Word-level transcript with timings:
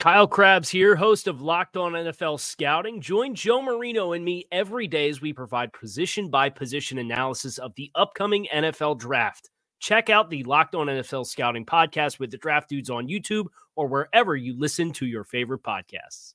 Kyle 0.00 0.26
Crabbs 0.26 0.68
here, 0.68 0.96
host 0.96 1.28
of 1.28 1.40
Locked 1.40 1.76
On 1.76 1.92
NFL 1.92 2.38
Scouting. 2.38 3.00
Join 3.00 3.34
Joe 3.34 3.62
Marino 3.62 4.12
and 4.12 4.24
me 4.24 4.46
every 4.52 4.86
day 4.86 5.08
as 5.08 5.20
we 5.20 5.32
provide 5.32 5.72
position 5.72 6.28
by 6.28 6.50
position 6.50 6.98
analysis 6.98 7.58
of 7.58 7.74
the 7.76 7.90
upcoming 7.94 8.46
NFL 8.52 8.98
draft. 8.98 9.50
Check 9.78 10.10
out 10.10 10.30
the 10.30 10.42
Locked 10.44 10.74
On 10.74 10.88
NFL 10.88 11.26
Scouting 11.26 11.64
podcast 11.64 12.18
with 12.18 12.30
the 12.30 12.36
draft 12.36 12.68
dudes 12.68 12.90
on 12.90 13.08
YouTube 13.08 13.46
or 13.76 13.86
wherever 13.86 14.36
you 14.36 14.58
listen 14.58 14.92
to 14.92 15.06
your 15.06 15.24
favorite 15.24 15.62
podcasts. 15.62 16.34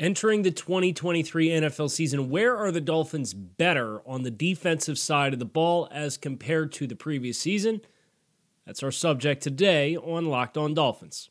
Entering 0.00 0.42
the 0.42 0.50
2023 0.50 1.48
NFL 1.50 1.88
season, 1.88 2.28
where 2.28 2.56
are 2.56 2.72
the 2.72 2.80
Dolphins 2.80 3.32
better 3.32 4.02
on 4.06 4.22
the 4.22 4.30
defensive 4.30 4.98
side 4.98 5.32
of 5.32 5.38
the 5.38 5.44
ball 5.44 5.88
as 5.92 6.16
compared 6.16 6.72
to 6.72 6.86
the 6.86 6.96
previous 6.96 7.38
season? 7.38 7.80
That's 8.66 8.82
our 8.82 8.90
subject 8.90 9.42
today 9.42 9.94
on 9.94 10.24
Locked 10.24 10.56
On 10.56 10.72
Dolphins. 10.72 11.28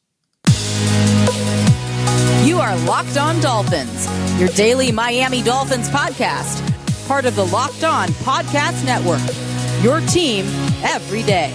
You 2.45 2.59
are 2.59 2.77
Locked 2.85 3.17
On 3.17 3.41
Dolphins, 3.41 4.07
your 4.39 4.49
daily 4.49 4.91
Miami 4.91 5.41
Dolphins 5.41 5.89
podcast, 5.89 6.61
part 7.07 7.25
of 7.25 7.35
the 7.35 7.45
Locked 7.45 7.83
On 7.83 8.09
Podcast 8.09 8.85
Network. 8.85 9.21
Your 9.83 9.99
team 10.01 10.45
every 10.83 11.23
day. 11.23 11.51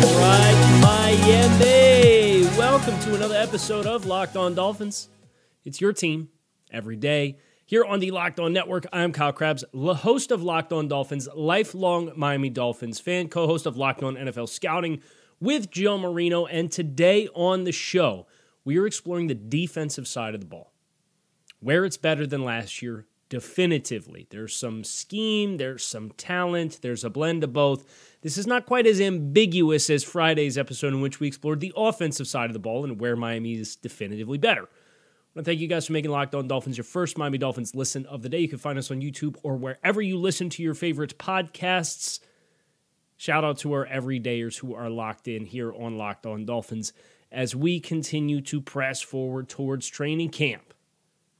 All 0.00 0.20
right, 0.20 0.80
Miami. 0.80 2.44
Welcome 2.56 2.98
to 3.00 3.14
another 3.14 3.34
episode 3.36 3.86
of 3.86 4.06
Locked 4.06 4.36
On 4.36 4.54
Dolphins. 4.54 5.10
It's 5.66 5.82
your 5.82 5.92
team 5.92 6.30
every 6.70 6.96
day. 6.96 7.36
Here 7.68 7.84
on 7.84 8.00
the 8.00 8.12
Locked 8.12 8.40
On 8.40 8.50
Network, 8.50 8.86
I'm 8.94 9.12
Kyle 9.12 9.30
Crabbs, 9.30 9.62
host 9.74 10.30
of 10.30 10.42
Locked 10.42 10.72
On 10.72 10.88
Dolphins, 10.88 11.28
lifelong 11.36 12.10
Miami 12.16 12.48
Dolphins 12.48 12.98
fan, 12.98 13.28
co 13.28 13.46
host 13.46 13.66
of 13.66 13.76
Locked 13.76 14.02
On 14.02 14.16
NFL 14.16 14.48
Scouting 14.48 15.02
with 15.38 15.70
Joe 15.70 15.98
Marino. 15.98 16.46
And 16.46 16.72
today 16.72 17.28
on 17.34 17.64
the 17.64 17.72
show, 17.72 18.26
we 18.64 18.78
are 18.78 18.86
exploring 18.86 19.26
the 19.26 19.34
defensive 19.34 20.08
side 20.08 20.32
of 20.32 20.40
the 20.40 20.46
ball, 20.46 20.72
where 21.60 21.84
it's 21.84 21.98
better 21.98 22.26
than 22.26 22.42
last 22.42 22.80
year, 22.80 23.04
definitively. 23.28 24.26
There's 24.30 24.56
some 24.56 24.82
scheme, 24.82 25.58
there's 25.58 25.84
some 25.84 26.12
talent, 26.12 26.78
there's 26.80 27.04
a 27.04 27.10
blend 27.10 27.44
of 27.44 27.52
both. 27.52 27.84
This 28.22 28.38
is 28.38 28.46
not 28.46 28.64
quite 28.64 28.86
as 28.86 28.98
ambiguous 28.98 29.90
as 29.90 30.02
Friday's 30.02 30.56
episode, 30.56 30.94
in 30.94 31.02
which 31.02 31.20
we 31.20 31.26
explored 31.26 31.60
the 31.60 31.74
offensive 31.76 32.28
side 32.28 32.48
of 32.48 32.54
the 32.54 32.60
ball 32.60 32.86
and 32.86 32.98
where 32.98 33.14
Miami 33.14 33.56
is 33.56 33.76
definitively 33.76 34.38
better. 34.38 34.70
Want 35.34 35.44
to 35.44 35.50
thank 35.50 35.60
you 35.60 35.68
guys 35.68 35.86
for 35.86 35.92
making 35.92 36.10
Locked 36.10 36.34
On 36.34 36.48
Dolphins 36.48 36.76
your 36.76 36.84
first 36.84 37.18
Miami 37.18 37.38
Dolphins 37.38 37.74
listen 37.74 38.06
of 38.06 38.22
the 38.22 38.28
day. 38.28 38.40
You 38.40 38.48
can 38.48 38.58
find 38.58 38.78
us 38.78 38.90
on 38.90 39.00
YouTube 39.00 39.36
or 39.42 39.56
wherever 39.56 40.00
you 40.00 40.18
listen 40.18 40.48
to 40.50 40.62
your 40.62 40.74
favorite 40.74 41.18
podcasts. 41.18 42.20
Shout 43.16 43.44
out 43.44 43.58
to 43.58 43.72
our 43.72 43.86
everydayers 43.86 44.58
who 44.58 44.74
are 44.74 44.88
locked 44.88 45.28
in 45.28 45.44
here 45.44 45.72
on 45.72 45.98
Locked 45.98 46.24
On 46.24 46.46
Dolphins 46.46 46.92
as 47.30 47.54
we 47.54 47.78
continue 47.78 48.40
to 48.40 48.60
press 48.60 49.02
forward 49.02 49.48
towards 49.48 49.86
training 49.86 50.30
camp. 50.30 50.72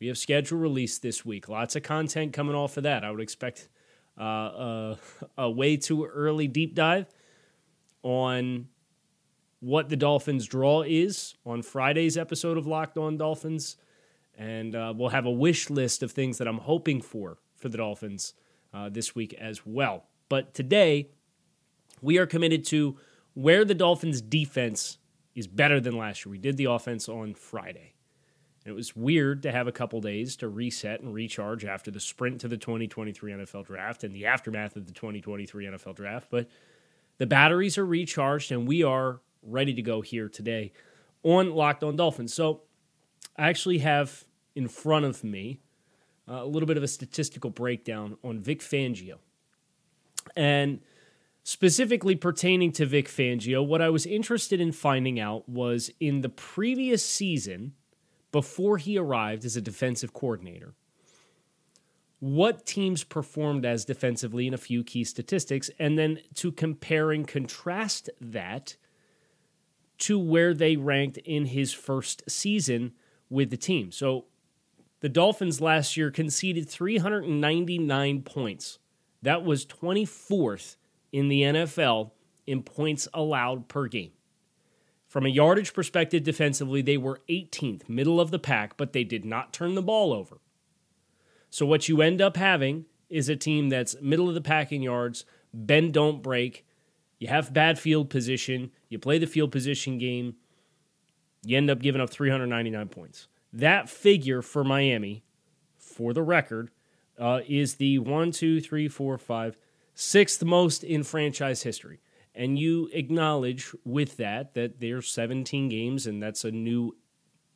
We 0.00 0.08
have 0.08 0.18
schedule 0.18 0.58
release 0.58 0.98
this 0.98 1.24
week. 1.24 1.48
Lots 1.48 1.74
of 1.74 1.82
content 1.82 2.32
coming 2.32 2.54
off 2.54 2.76
of 2.76 2.82
that. 2.82 3.04
I 3.04 3.10
would 3.10 3.20
expect 3.20 3.68
uh, 4.18 4.22
uh, 4.22 4.96
a 5.38 5.50
way 5.50 5.76
too 5.76 6.04
early 6.04 6.46
deep 6.46 6.74
dive 6.74 7.06
on 8.02 8.68
what 9.60 9.88
the 9.88 9.96
Dolphins' 9.96 10.46
draw 10.46 10.82
is 10.82 11.34
on 11.44 11.62
Friday's 11.62 12.16
episode 12.16 12.56
of 12.56 12.66
Locked 12.66 12.96
On 12.96 13.16
Dolphins. 13.16 13.76
And 14.36 14.76
uh, 14.76 14.94
we'll 14.96 15.08
have 15.08 15.26
a 15.26 15.30
wish 15.30 15.68
list 15.68 16.02
of 16.02 16.12
things 16.12 16.38
that 16.38 16.46
I'm 16.46 16.58
hoping 16.58 17.00
for 17.00 17.38
for 17.56 17.68
the 17.68 17.78
Dolphins 17.78 18.34
uh, 18.72 18.88
this 18.88 19.14
week 19.14 19.34
as 19.34 19.66
well. 19.66 20.04
But 20.28 20.54
today, 20.54 21.10
we 22.00 22.18
are 22.18 22.26
committed 22.26 22.64
to 22.66 22.96
where 23.34 23.64
the 23.64 23.74
Dolphins' 23.74 24.20
defense 24.20 24.98
is 25.34 25.46
better 25.46 25.80
than 25.80 25.96
last 25.96 26.24
year. 26.24 26.30
We 26.30 26.38
did 26.38 26.56
the 26.56 26.66
offense 26.66 27.08
on 27.08 27.34
Friday. 27.34 27.94
And 28.64 28.72
it 28.72 28.76
was 28.76 28.94
weird 28.94 29.42
to 29.44 29.52
have 29.52 29.66
a 29.66 29.72
couple 29.72 30.00
days 30.00 30.36
to 30.36 30.48
reset 30.48 31.00
and 31.00 31.14
recharge 31.14 31.64
after 31.64 31.90
the 31.90 32.00
sprint 32.00 32.40
to 32.42 32.48
the 32.48 32.56
2023 32.56 33.32
NFL 33.32 33.66
draft 33.66 34.04
and 34.04 34.14
the 34.14 34.26
aftermath 34.26 34.76
of 34.76 34.86
the 34.86 34.92
2023 34.92 35.66
NFL 35.66 35.96
draft. 35.96 36.28
But 36.30 36.48
the 37.18 37.26
batteries 37.26 37.78
are 37.78 37.86
recharged, 37.86 38.52
and 38.52 38.66
we 38.66 38.82
are 38.82 39.20
ready 39.42 39.74
to 39.74 39.82
go 39.82 40.00
here 40.00 40.28
today 40.28 40.72
on 41.22 41.52
Locked 41.52 41.82
On 41.82 41.96
Dolphins. 41.96 42.34
So 42.34 42.62
I 43.36 43.48
actually 43.48 43.78
have 43.78 44.24
in 44.54 44.68
front 44.68 45.04
of 45.04 45.24
me 45.24 45.60
uh, 46.28 46.42
a 46.42 46.46
little 46.46 46.66
bit 46.66 46.76
of 46.76 46.82
a 46.82 46.88
statistical 46.88 47.50
breakdown 47.50 48.16
on 48.22 48.40
Vic 48.40 48.60
Fangio. 48.60 49.18
And 50.36 50.80
specifically 51.42 52.14
pertaining 52.14 52.72
to 52.72 52.86
Vic 52.86 53.08
Fangio, 53.08 53.66
what 53.66 53.80
I 53.80 53.88
was 53.88 54.04
interested 54.04 54.60
in 54.60 54.72
finding 54.72 55.18
out 55.18 55.48
was 55.48 55.90
in 56.00 56.20
the 56.20 56.28
previous 56.28 57.04
season, 57.04 57.72
before 58.30 58.76
he 58.76 58.98
arrived 58.98 59.44
as 59.44 59.56
a 59.56 59.60
defensive 59.60 60.12
coordinator, 60.12 60.74
what 62.20 62.66
teams 62.66 63.04
performed 63.04 63.64
as 63.64 63.84
defensively 63.84 64.46
in 64.46 64.54
a 64.54 64.58
few 64.58 64.84
key 64.84 65.04
statistics, 65.04 65.70
and 65.78 65.98
then 65.98 66.18
to 66.34 66.52
compare 66.52 67.10
and 67.10 67.26
contrast 67.26 68.10
that 68.20 68.76
to 69.98 70.18
where 70.18 70.54
they 70.54 70.76
ranked 70.76 71.18
in 71.18 71.46
his 71.46 71.72
first 71.72 72.22
season 72.28 72.92
with 73.28 73.50
the 73.50 73.56
team. 73.56 73.92
So 73.92 74.26
the 75.00 75.08
Dolphins 75.08 75.60
last 75.60 75.96
year 75.96 76.10
conceded 76.10 76.68
399 76.68 78.22
points. 78.22 78.78
That 79.22 79.44
was 79.44 79.66
24th 79.66 80.76
in 81.12 81.28
the 81.28 81.42
NFL 81.42 82.12
in 82.46 82.62
points 82.62 83.08
allowed 83.12 83.68
per 83.68 83.86
game. 83.86 84.12
From 85.06 85.24
a 85.24 85.30
yardage 85.30 85.72
perspective, 85.72 86.22
defensively, 86.22 86.82
they 86.82 86.96
were 86.96 87.22
18th, 87.28 87.88
middle 87.88 88.20
of 88.20 88.30
the 88.30 88.38
pack, 88.38 88.76
but 88.76 88.92
they 88.92 89.04
did 89.04 89.24
not 89.24 89.52
turn 89.52 89.74
the 89.74 89.82
ball 89.82 90.12
over. 90.12 90.38
So, 91.50 91.64
what 91.64 91.88
you 91.88 92.02
end 92.02 92.20
up 92.20 92.36
having 92.36 92.84
is 93.08 93.30
a 93.30 93.36
team 93.36 93.70
that's 93.70 93.96
middle 94.02 94.28
of 94.28 94.34
the 94.34 94.42
pack 94.42 94.70
in 94.70 94.82
yards, 94.82 95.24
bend, 95.54 95.94
don't 95.94 96.22
break, 96.22 96.66
you 97.18 97.28
have 97.28 97.54
bad 97.54 97.78
field 97.78 98.10
position, 98.10 98.70
you 98.88 98.98
play 98.98 99.18
the 99.18 99.26
field 99.26 99.52
position 99.52 99.98
game, 99.98 100.36
you 101.44 101.56
end 101.56 101.70
up 101.70 101.80
giving 101.80 102.00
up 102.00 102.10
399 102.10 102.88
points. 102.88 103.28
That 103.52 103.88
figure 103.88 104.42
for 104.42 104.64
Miami, 104.64 105.24
for 105.78 106.12
the 106.12 106.22
record, 106.22 106.70
uh, 107.18 107.40
is 107.46 107.76
the 107.76 107.98
one, 107.98 108.30
two, 108.30 108.60
three, 108.60 108.88
four, 108.88 109.18
five, 109.18 109.56
sixth 109.94 110.44
most 110.44 110.84
in 110.84 111.02
franchise 111.02 111.62
history. 111.62 112.00
And 112.34 112.58
you 112.58 112.88
acknowledge 112.92 113.74
with 113.84 114.16
that 114.18 114.54
that 114.54 114.80
there's 114.80 115.10
17 115.10 115.68
games 115.68 116.06
and 116.06 116.22
that's 116.22 116.44
a 116.44 116.50
new 116.50 116.96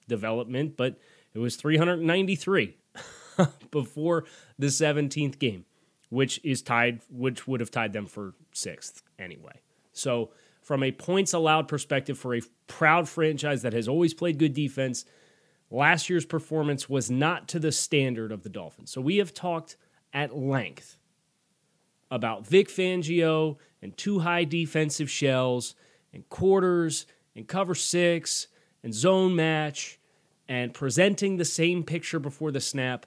development, 0.08 0.76
but 0.76 0.98
it 1.34 1.38
was 1.38 1.56
393 1.56 2.76
before 3.70 4.24
the 4.58 4.66
17th 4.66 5.38
game 5.38 5.64
which 6.12 6.38
is 6.44 6.60
tied, 6.60 7.00
which 7.08 7.48
would 7.48 7.58
have 7.60 7.70
tied 7.70 7.94
them 7.94 8.04
for 8.04 8.34
sixth 8.52 9.02
anyway. 9.18 9.62
So, 9.94 10.28
from 10.62 10.82
a 10.82 10.92
points 10.92 11.32
allowed 11.32 11.68
perspective, 11.68 12.18
for 12.18 12.34
a 12.34 12.42
proud 12.66 13.08
franchise 13.08 13.62
that 13.62 13.72
has 13.72 13.88
always 13.88 14.14
played 14.14 14.38
good 14.38 14.54
defense, 14.54 15.04
last 15.70 16.08
year's 16.08 16.24
performance 16.24 16.88
was 16.88 17.10
not 17.10 17.48
to 17.48 17.58
the 17.58 17.72
standard 17.72 18.32
of 18.32 18.42
the 18.42 18.48
Dolphins. 18.48 18.90
So, 18.90 19.00
we 19.00 19.16
have 19.18 19.34
talked 19.34 19.76
at 20.12 20.36
length 20.36 20.96
about 22.10 22.46
Vic 22.46 22.68
Fangio 22.68 23.56
and 23.80 23.96
two 23.96 24.20
high 24.20 24.44
defensive 24.44 25.10
shells 25.10 25.74
and 26.12 26.28
quarters 26.28 27.06
and 27.34 27.48
cover 27.48 27.74
six 27.74 28.48
and 28.82 28.94
zone 28.94 29.34
match 29.34 29.98
and 30.48 30.74
presenting 30.74 31.36
the 31.36 31.44
same 31.44 31.82
picture 31.82 32.18
before 32.18 32.50
the 32.50 32.60
snap 32.60 33.06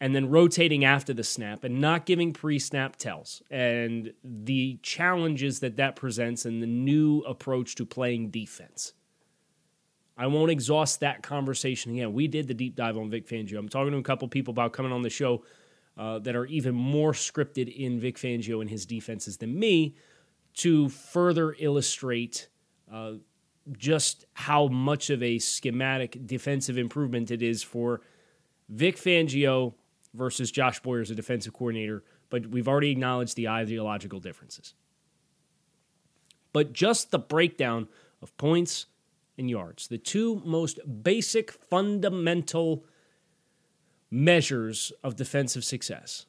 and 0.00 0.14
then 0.14 0.30
rotating 0.30 0.84
after 0.84 1.12
the 1.12 1.22
snap 1.22 1.62
and 1.62 1.80
not 1.80 2.06
giving 2.06 2.32
pre 2.32 2.58
snap 2.58 2.96
tells 2.96 3.42
and 3.50 4.12
the 4.24 4.78
challenges 4.82 5.60
that 5.60 5.76
that 5.76 5.94
presents 5.94 6.46
and 6.46 6.62
the 6.62 6.66
new 6.66 7.20
approach 7.20 7.74
to 7.76 7.84
playing 7.84 8.30
defense. 8.30 8.94
I 10.16 10.26
won't 10.26 10.50
exhaust 10.50 11.00
that 11.00 11.22
conversation 11.22 11.92
again. 11.92 12.12
We 12.12 12.28
did 12.28 12.48
the 12.48 12.54
deep 12.54 12.76
dive 12.76 12.96
on 12.96 13.10
Vic 13.10 13.26
Fangio. 13.26 13.58
I'm 13.58 13.68
talking 13.68 13.92
to 13.92 13.98
a 13.98 14.02
couple 14.02 14.28
people 14.28 14.52
about 14.52 14.72
coming 14.72 14.92
on 14.92 15.02
the 15.02 15.10
show 15.10 15.44
uh, 15.96 16.18
that 16.20 16.36
are 16.36 16.46
even 16.46 16.74
more 16.74 17.12
scripted 17.12 17.74
in 17.74 18.00
Vic 18.00 18.16
Fangio 18.16 18.60
and 18.60 18.68
his 18.68 18.86
defenses 18.86 19.36
than 19.36 19.58
me 19.58 19.94
to 20.54 20.88
further 20.88 21.54
illustrate 21.58 22.48
uh, 22.92 23.12
just 23.76 24.24
how 24.32 24.68
much 24.68 25.10
of 25.10 25.22
a 25.22 25.38
schematic 25.38 26.26
defensive 26.26 26.76
improvement 26.76 27.30
it 27.30 27.42
is 27.42 27.62
for 27.62 28.00
Vic 28.68 28.96
Fangio 28.96 29.74
versus 30.14 30.50
Josh 30.50 30.80
Boyer 30.80 31.00
as 31.00 31.10
a 31.10 31.14
defensive 31.14 31.52
coordinator. 31.52 32.02
But 32.28 32.46
we've 32.46 32.68
already 32.68 32.90
acknowledged 32.90 33.36
the 33.36 33.48
ideological 33.48 34.20
differences. 34.20 34.74
But 36.52 36.72
just 36.72 37.10
the 37.10 37.18
breakdown 37.18 37.88
of 38.22 38.36
points 38.36 38.86
and 39.38 39.48
yards, 39.48 39.88
the 39.88 39.98
two 39.98 40.42
most 40.44 40.80
basic, 41.02 41.50
fundamental 41.50 42.84
measures 44.10 44.92
of 45.04 45.16
defensive 45.16 45.64
success. 45.64 46.26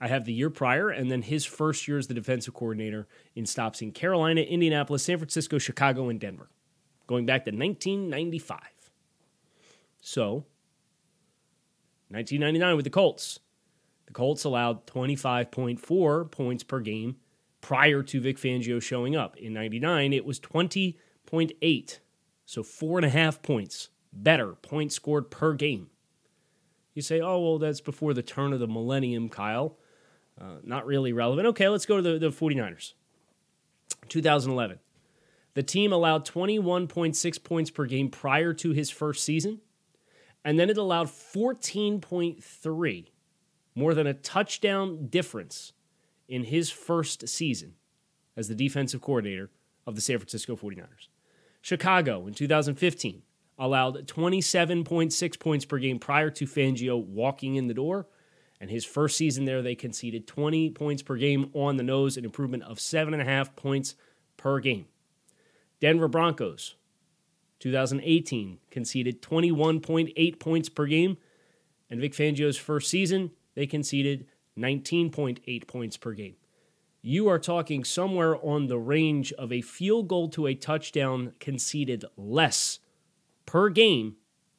I 0.00 0.08
have 0.08 0.24
the 0.24 0.32
year 0.32 0.48
prior 0.48 0.88
and 0.88 1.10
then 1.10 1.22
his 1.22 1.44
first 1.44 1.86
year 1.86 1.98
as 1.98 2.06
the 2.06 2.14
defensive 2.14 2.54
coordinator 2.54 3.06
in 3.34 3.44
stops 3.44 3.82
in 3.82 3.92
Carolina, 3.92 4.40
Indianapolis, 4.40 5.04
San 5.04 5.18
Francisco, 5.18 5.58
Chicago, 5.58 6.08
and 6.08 6.18
Denver, 6.18 6.48
going 7.06 7.26
back 7.26 7.44
to 7.44 7.50
1995. 7.50 8.58
So, 10.00 10.46
1999 12.10 12.76
with 12.76 12.84
the 12.84 12.90
Colts. 12.90 13.40
The 14.06 14.12
Colts 14.12 14.44
allowed 14.44 14.86
25.4 14.86 16.30
points 16.30 16.64
per 16.64 16.80
game 16.80 17.16
prior 17.60 18.02
to 18.02 18.20
Vic 18.20 18.36
Fangio 18.36 18.82
showing 18.82 19.14
up. 19.14 19.36
In 19.36 19.52
99, 19.52 20.12
it 20.12 20.24
was 20.24 20.40
20.8. 20.40 21.98
So 22.44 22.62
four 22.62 22.98
and 22.98 23.06
a 23.06 23.10
half 23.10 23.42
points 23.42 23.90
better 24.12 24.54
points 24.54 24.96
scored 24.96 25.30
per 25.30 25.54
game. 25.54 25.88
You 26.94 27.02
say, 27.02 27.20
oh, 27.20 27.38
well, 27.40 27.58
that's 27.58 27.80
before 27.80 28.14
the 28.14 28.22
turn 28.22 28.52
of 28.52 28.58
the 28.58 28.66
millennium, 28.66 29.28
Kyle. 29.28 29.78
Uh, 30.40 30.56
not 30.64 30.86
really 30.86 31.12
relevant. 31.12 31.46
Okay, 31.48 31.68
let's 31.68 31.86
go 31.86 31.96
to 31.96 32.02
the, 32.02 32.18
the 32.18 32.30
49ers. 32.30 32.94
2011. 34.08 34.78
The 35.54 35.62
team 35.62 35.92
allowed 35.92 36.26
21.6 36.26 37.44
points 37.44 37.70
per 37.70 37.86
game 37.86 38.08
prior 38.08 38.52
to 38.54 38.72
his 38.72 38.90
first 38.90 39.24
season, 39.24 39.60
and 40.44 40.58
then 40.58 40.70
it 40.70 40.76
allowed 40.76 41.08
14.3, 41.08 43.06
more 43.74 43.94
than 43.94 44.06
a 44.06 44.14
touchdown 44.14 45.06
difference 45.08 45.72
in 46.28 46.44
his 46.44 46.70
first 46.70 47.28
season 47.28 47.74
as 48.36 48.48
the 48.48 48.54
defensive 48.54 49.00
coordinator 49.00 49.50
of 49.86 49.94
the 49.94 50.00
San 50.00 50.18
Francisco 50.18 50.56
49ers. 50.56 51.08
Chicago 51.60 52.26
in 52.26 52.34
2015 52.34 53.22
allowed 53.58 54.06
27.6 54.06 55.38
points 55.38 55.64
per 55.66 55.78
game 55.78 55.98
prior 55.98 56.30
to 56.30 56.46
Fangio 56.46 57.04
walking 57.04 57.56
in 57.56 57.66
the 57.66 57.74
door. 57.74 58.06
And 58.58 58.70
his 58.70 58.84
first 58.84 59.16
season 59.16 59.44
there, 59.44 59.62
they 59.62 59.74
conceded 59.74 60.26
20 60.26 60.70
points 60.70 61.02
per 61.02 61.16
game 61.16 61.50
on 61.54 61.76
the 61.76 61.82
nose, 61.82 62.16
an 62.16 62.24
improvement 62.24 62.62
of 62.64 62.78
7.5 62.78 63.56
points 63.56 63.94
per 64.36 64.60
game. 64.60 64.86
Denver 65.80 66.08
Broncos, 66.08 66.76
2018, 67.60 68.58
conceded 68.70 69.22
21.8 69.22 70.38
points 70.40 70.68
per 70.68 70.86
game. 70.86 71.16
And 71.88 72.00
Vic 72.00 72.12
Fangio's 72.12 72.56
first 72.56 72.88
season, 72.88 73.30
they 73.54 73.66
conceded 73.66 74.26
19.8 74.58 75.66
points 75.66 75.96
per 75.96 76.12
game 76.12 76.36
you 77.02 77.28
are 77.28 77.38
talking 77.38 77.82
somewhere 77.82 78.36
on 78.44 78.66
the 78.66 78.78
range 78.78 79.32
of 79.34 79.52
a 79.52 79.62
field 79.62 80.08
goal 80.08 80.28
to 80.28 80.46
a 80.46 80.54
touchdown 80.54 81.32
conceded 81.40 82.04
less 82.16 82.78
per 83.46 83.68
game 83.70 84.16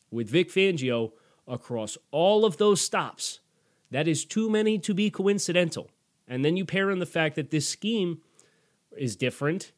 with 0.09 0.29
Vic 0.29 0.49
Fangio 0.49 1.11
across 1.47 1.97
all 2.09 2.43
of 2.43 2.57
those 2.57 2.81
stops. 2.81 3.41
That 3.91 4.07
is 4.07 4.25
too 4.25 4.49
many 4.49 4.79
to 4.79 4.93
be 4.93 5.09
coincidental. 5.09 5.91
And 6.27 6.43
then 6.43 6.57
you 6.57 6.65
pair 6.65 6.89
in 6.89 6.99
the 6.99 7.05
fact 7.05 7.35
that 7.35 7.51
this 7.51 7.67
scheme 7.67 8.21
is 8.97 9.15
different, 9.15 9.71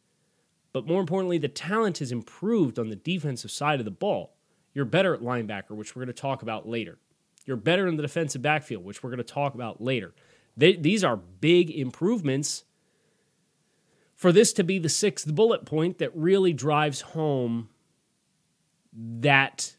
but 0.73 0.87
more 0.87 0.99
importantly, 0.99 1.37
the 1.37 1.47
talent 1.47 1.99
has 1.99 2.11
improved 2.11 2.79
on 2.79 2.89
the 2.89 2.95
defensive 2.95 3.51
side 3.51 3.79
of 3.79 3.85
the 3.85 3.91
ball. 3.91 4.35
You're 4.73 4.85
better 4.85 5.13
at 5.13 5.21
linebacker, 5.21 5.71
which 5.71 5.95
we're 5.95 6.01
going 6.01 6.13
to 6.13 6.21
talk 6.21 6.41
about 6.41 6.67
later. 6.67 6.97
You're 7.45 7.57
better 7.57 7.87
in 7.87 7.95
the 7.95 8.01
defensive 8.01 8.41
backfield, 8.41 8.83
which 8.83 9.03
we're 9.03 9.11
going 9.11 9.17
to 9.17 9.23
talk 9.23 9.53
about 9.53 9.81
later. 9.81 10.13
They, 10.57 10.75
these 10.75 11.03
are 11.03 11.15
big 11.15 11.69
improvements. 11.69 12.63
For 14.15 14.31
this 14.31 14.53
to 14.53 14.63
be 14.63 14.79
the 14.79 14.89
sixth 14.89 15.33
bullet 15.33 15.65
point 15.65 15.99
that 15.99 16.15
really 16.15 16.53
drives 16.53 17.01
home 17.01 17.69
that 18.93 19.75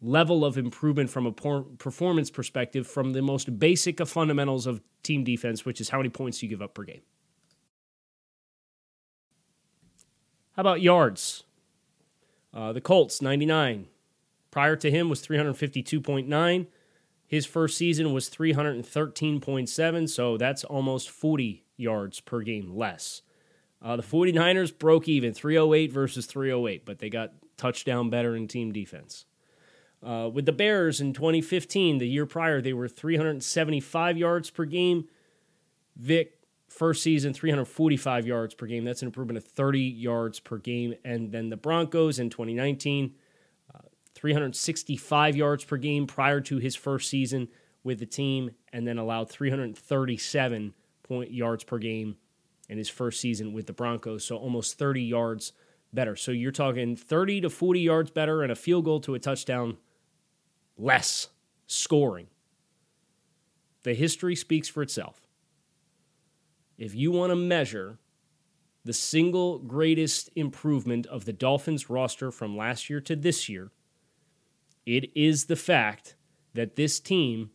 level 0.00 0.44
of 0.44 0.58
improvement 0.58 1.10
from 1.10 1.26
a 1.26 1.32
performance 1.32 2.30
perspective 2.30 2.86
from 2.86 3.12
the 3.12 3.22
most 3.22 3.58
basic 3.58 4.00
of 4.00 4.08
fundamentals 4.08 4.66
of 4.66 4.80
team 5.02 5.22
defense, 5.22 5.64
which 5.64 5.80
is 5.80 5.90
how 5.90 5.98
many 5.98 6.08
points 6.08 6.42
you 6.42 6.48
give 6.48 6.62
up 6.62 6.74
per 6.74 6.84
game. 6.84 7.02
How 10.62 10.68
about 10.70 10.80
yards? 10.80 11.42
Uh, 12.54 12.72
the 12.72 12.80
Colts, 12.80 13.20
99. 13.20 13.88
Prior 14.52 14.76
to 14.76 14.92
him 14.92 15.08
was 15.08 15.20
352.9. 15.20 16.66
His 17.26 17.46
first 17.46 17.76
season 17.76 18.12
was 18.12 18.30
313.7, 18.30 20.08
so 20.08 20.36
that's 20.36 20.62
almost 20.62 21.10
40 21.10 21.64
yards 21.76 22.20
per 22.20 22.42
game 22.42 22.76
less. 22.76 23.22
Uh, 23.84 23.96
the 23.96 24.04
49ers 24.04 24.78
broke 24.78 25.08
even 25.08 25.34
308 25.34 25.90
versus 25.90 26.26
308, 26.26 26.86
but 26.86 27.00
they 27.00 27.10
got 27.10 27.32
touchdown 27.56 28.08
better 28.08 28.36
in 28.36 28.46
team 28.46 28.70
defense. 28.70 29.24
Uh, 30.00 30.30
with 30.32 30.46
the 30.46 30.52
Bears 30.52 31.00
in 31.00 31.12
2015, 31.12 31.98
the 31.98 32.06
year 32.06 32.24
prior, 32.24 32.62
they 32.62 32.72
were 32.72 32.86
375 32.86 34.16
yards 34.16 34.48
per 34.48 34.64
game. 34.64 35.08
Vic, 35.96 36.38
first 36.72 37.02
season, 37.02 37.32
345 37.32 38.26
yards 38.26 38.54
per 38.54 38.66
game. 38.66 38.84
That's 38.84 39.02
an 39.02 39.08
improvement 39.08 39.38
of 39.38 39.44
30 39.44 39.80
yards 39.80 40.40
per 40.40 40.58
game. 40.58 40.94
And 41.04 41.30
then 41.30 41.50
the 41.50 41.56
Broncos 41.56 42.18
in 42.18 42.30
2019, 42.30 43.14
uh, 43.74 43.78
365 44.14 45.36
yards 45.36 45.64
per 45.64 45.76
game 45.76 46.06
prior 46.06 46.40
to 46.42 46.58
his 46.58 46.74
first 46.74 47.08
season 47.08 47.48
with 47.84 47.98
the 47.98 48.06
team, 48.06 48.50
and 48.72 48.86
then 48.86 48.98
allowed 48.98 49.28
337 49.28 50.74
point 51.02 51.32
yards 51.32 51.64
per 51.64 51.78
game 51.78 52.16
in 52.68 52.78
his 52.78 52.88
first 52.88 53.20
season 53.20 53.52
with 53.52 53.66
the 53.66 53.72
Broncos. 53.72 54.24
So 54.24 54.36
almost 54.36 54.78
30 54.78 55.02
yards 55.02 55.52
better. 55.92 56.16
So 56.16 56.32
you're 56.32 56.52
talking 56.52 56.96
30 56.96 57.42
to 57.42 57.50
40 57.50 57.80
yards 57.80 58.10
better 58.10 58.42
and 58.42 58.50
a 58.50 58.56
field 58.56 58.84
goal 58.84 59.00
to 59.00 59.14
a 59.14 59.18
touchdown 59.18 59.76
less 60.78 61.28
scoring. 61.66 62.28
The 63.82 63.94
history 63.94 64.36
speaks 64.36 64.68
for 64.68 64.82
itself. 64.82 65.21
If 66.78 66.94
you 66.94 67.12
want 67.12 67.30
to 67.30 67.36
measure 67.36 67.98
the 68.84 68.92
single 68.92 69.58
greatest 69.58 70.30
improvement 70.34 71.06
of 71.06 71.24
the 71.24 71.32
Dolphins 71.32 71.88
roster 71.88 72.30
from 72.30 72.56
last 72.56 72.90
year 72.90 73.00
to 73.02 73.14
this 73.14 73.48
year, 73.48 73.70
it 74.84 75.10
is 75.16 75.44
the 75.44 75.56
fact 75.56 76.16
that 76.54 76.76
this 76.76 76.98
team 76.98 77.50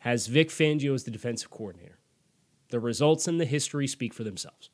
has 0.00 0.26
Vic 0.26 0.48
Fangio 0.48 0.94
as 0.94 1.04
the 1.04 1.10
defensive 1.10 1.50
coordinator. 1.50 1.98
The 2.70 2.80
results 2.80 3.28
and 3.28 3.40
the 3.40 3.44
history 3.44 3.86
speak 3.86 4.12
for 4.12 4.24
themselves. 4.24 4.70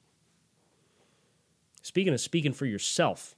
Speaking 1.83 2.15
of 2.15 2.21
speaking 2.21 2.53
for 2.53 2.65
yourself, 2.65 3.35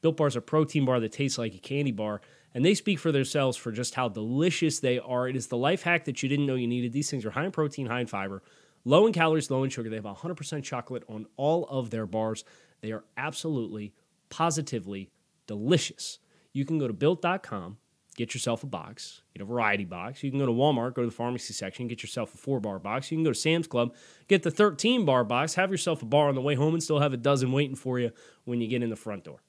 Built 0.00 0.16
Bar 0.16 0.28
is 0.28 0.36
a 0.36 0.40
protein 0.40 0.84
bar 0.84 1.00
that 1.00 1.12
tastes 1.12 1.38
like 1.38 1.54
a 1.54 1.58
candy 1.58 1.90
bar, 1.90 2.20
and 2.54 2.64
they 2.64 2.74
speak 2.74 2.98
for 2.98 3.10
themselves 3.10 3.56
for 3.56 3.72
just 3.72 3.94
how 3.94 4.08
delicious 4.08 4.78
they 4.78 4.98
are. 4.98 5.28
It 5.28 5.36
is 5.36 5.48
the 5.48 5.56
life 5.56 5.82
hack 5.82 6.04
that 6.04 6.22
you 6.22 6.28
didn't 6.28 6.46
know 6.46 6.54
you 6.54 6.68
needed. 6.68 6.92
These 6.92 7.10
things 7.10 7.24
are 7.24 7.30
high 7.30 7.44
in 7.44 7.50
protein, 7.50 7.86
high 7.86 8.00
in 8.00 8.06
fiber, 8.06 8.42
low 8.84 9.06
in 9.06 9.12
calories, 9.12 9.50
low 9.50 9.64
in 9.64 9.70
sugar. 9.70 9.88
They 9.90 9.96
have 9.96 10.04
100% 10.04 10.62
chocolate 10.62 11.04
on 11.08 11.26
all 11.36 11.64
of 11.66 11.90
their 11.90 12.06
bars. 12.06 12.44
They 12.80 12.92
are 12.92 13.04
absolutely, 13.16 13.92
positively 14.30 15.10
delicious 15.46 16.18
you 16.52 16.64
can 16.64 16.78
go 16.78 16.88
to 16.88 16.92
built.com, 16.92 17.78
get 18.16 18.34
yourself 18.34 18.62
a 18.62 18.66
box, 18.66 19.22
get 19.32 19.42
a 19.42 19.44
variety 19.44 19.84
box. 19.84 20.22
You 20.22 20.30
can 20.30 20.40
go 20.40 20.46
to 20.46 20.52
Walmart, 20.52 20.94
go 20.94 21.02
to 21.02 21.08
the 21.08 21.14
pharmacy 21.14 21.52
section, 21.52 21.86
get 21.86 22.02
yourself 22.02 22.34
a 22.34 22.36
four 22.36 22.60
bar 22.60 22.78
box. 22.78 23.10
You 23.10 23.16
can 23.16 23.24
go 23.24 23.30
to 23.30 23.38
Sam's 23.38 23.66
Club, 23.66 23.94
get 24.26 24.42
the 24.42 24.50
13 24.50 25.04
bar 25.04 25.24
box, 25.24 25.54
have 25.54 25.70
yourself 25.70 26.02
a 26.02 26.06
bar 26.06 26.28
on 26.28 26.34
the 26.34 26.40
way 26.40 26.54
home, 26.54 26.74
and 26.74 26.82
still 26.82 26.98
have 26.98 27.12
a 27.12 27.18
dozen 27.18 27.52
waiting 27.52 27.76
for 27.76 27.98
you 27.98 28.10
when 28.44 28.60
you 28.60 28.68
get 28.68 28.82
in 28.82 28.90
the 28.90 28.96
front 28.96 29.24
door. 29.24 29.42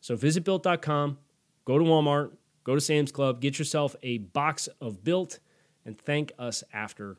So 0.00 0.16
visit 0.16 0.44
built.com, 0.44 1.18
go 1.64 1.78
to 1.78 1.84
Walmart, 1.84 2.32
go 2.64 2.74
to 2.74 2.80
Sam's 2.80 3.12
Club, 3.12 3.40
get 3.40 3.58
yourself 3.58 3.94
a 4.02 4.18
box 4.18 4.68
of 4.80 5.04
built, 5.04 5.38
and 5.84 5.98
thank 5.98 6.32
us 6.38 6.64
after. 6.72 7.18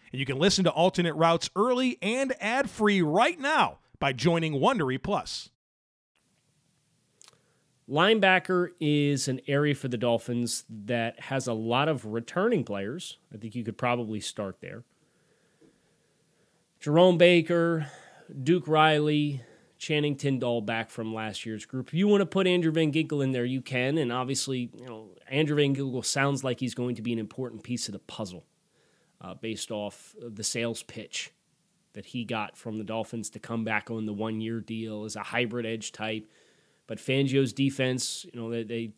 and 0.11 0.19
you 0.19 0.25
can 0.25 0.39
listen 0.39 0.63
to 0.65 0.71
alternate 0.71 1.15
routes 1.15 1.49
early 1.55 1.97
and 2.01 2.33
ad-free 2.39 3.01
right 3.01 3.39
now 3.39 3.79
by 3.99 4.13
joining 4.13 4.53
Wondery 4.53 5.01
Plus. 5.01 5.49
Linebacker 7.89 8.69
is 8.79 9.27
an 9.27 9.41
area 9.47 9.75
for 9.75 9.87
the 9.87 9.97
Dolphins 9.97 10.63
that 10.69 11.19
has 11.19 11.47
a 11.47 11.53
lot 11.53 11.89
of 11.89 12.05
returning 12.05 12.63
players. 12.63 13.17
I 13.33 13.37
think 13.37 13.53
you 13.53 13.63
could 13.63 13.77
probably 13.77 14.21
start 14.21 14.61
there. 14.61 14.83
Jerome 16.79 17.17
Baker, 17.17 17.87
Duke 18.43 18.67
Riley, 18.67 19.41
Channing 19.77 20.15
Tindall 20.15 20.61
back 20.61 20.89
from 20.89 21.13
last 21.13 21.45
year's 21.45 21.65
group. 21.65 21.87
If 21.89 21.93
you 21.93 22.07
want 22.07 22.21
to 22.21 22.25
put 22.25 22.47
Andrew 22.47 22.71
Van 22.71 22.91
Ginkel 22.91 23.23
in 23.23 23.31
there, 23.31 23.45
you 23.45 23.61
can. 23.61 23.97
And 23.97 24.11
obviously, 24.11 24.69
you 24.77 24.85
know, 24.85 25.09
Andrew 25.29 25.57
Van 25.57 25.75
Ginkel 25.75 26.05
sounds 26.05 26.43
like 26.43 26.59
he's 26.59 26.75
going 26.75 26.95
to 26.95 27.01
be 27.01 27.11
an 27.11 27.19
important 27.19 27.63
piece 27.63 27.87
of 27.87 27.93
the 27.93 27.99
puzzle 27.99 28.45
uh, 29.21 29.33
based 29.35 29.71
off 29.71 30.15
of 30.21 30.35
the 30.35 30.43
sales 30.43 30.83
pitch 30.83 31.31
that 31.93 32.05
he 32.05 32.23
got 32.23 32.57
from 32.57 32.77
the 32.77 32.83
Dolphins 32.83 33.29
to 33.31 33.39
come 33.39 33.63
back 33.63 33.91
on 33.91 34.05
the 34.05 34.13
one 34.13 34.41
year 34.41 34.59
deal 34.59 35.03
as 35.03 35.15
a 35.15 35.23
hybrid 35.23 35.65
edge 35.65 35.91
type 35.91 36.27
but 36.91 36.97
Fangio's 36.97 37.53
defense, 37.53 38.25
you 38.33 38.37
know, 38.37 38.49
they, 38.49 38.63
they 38.63 38.91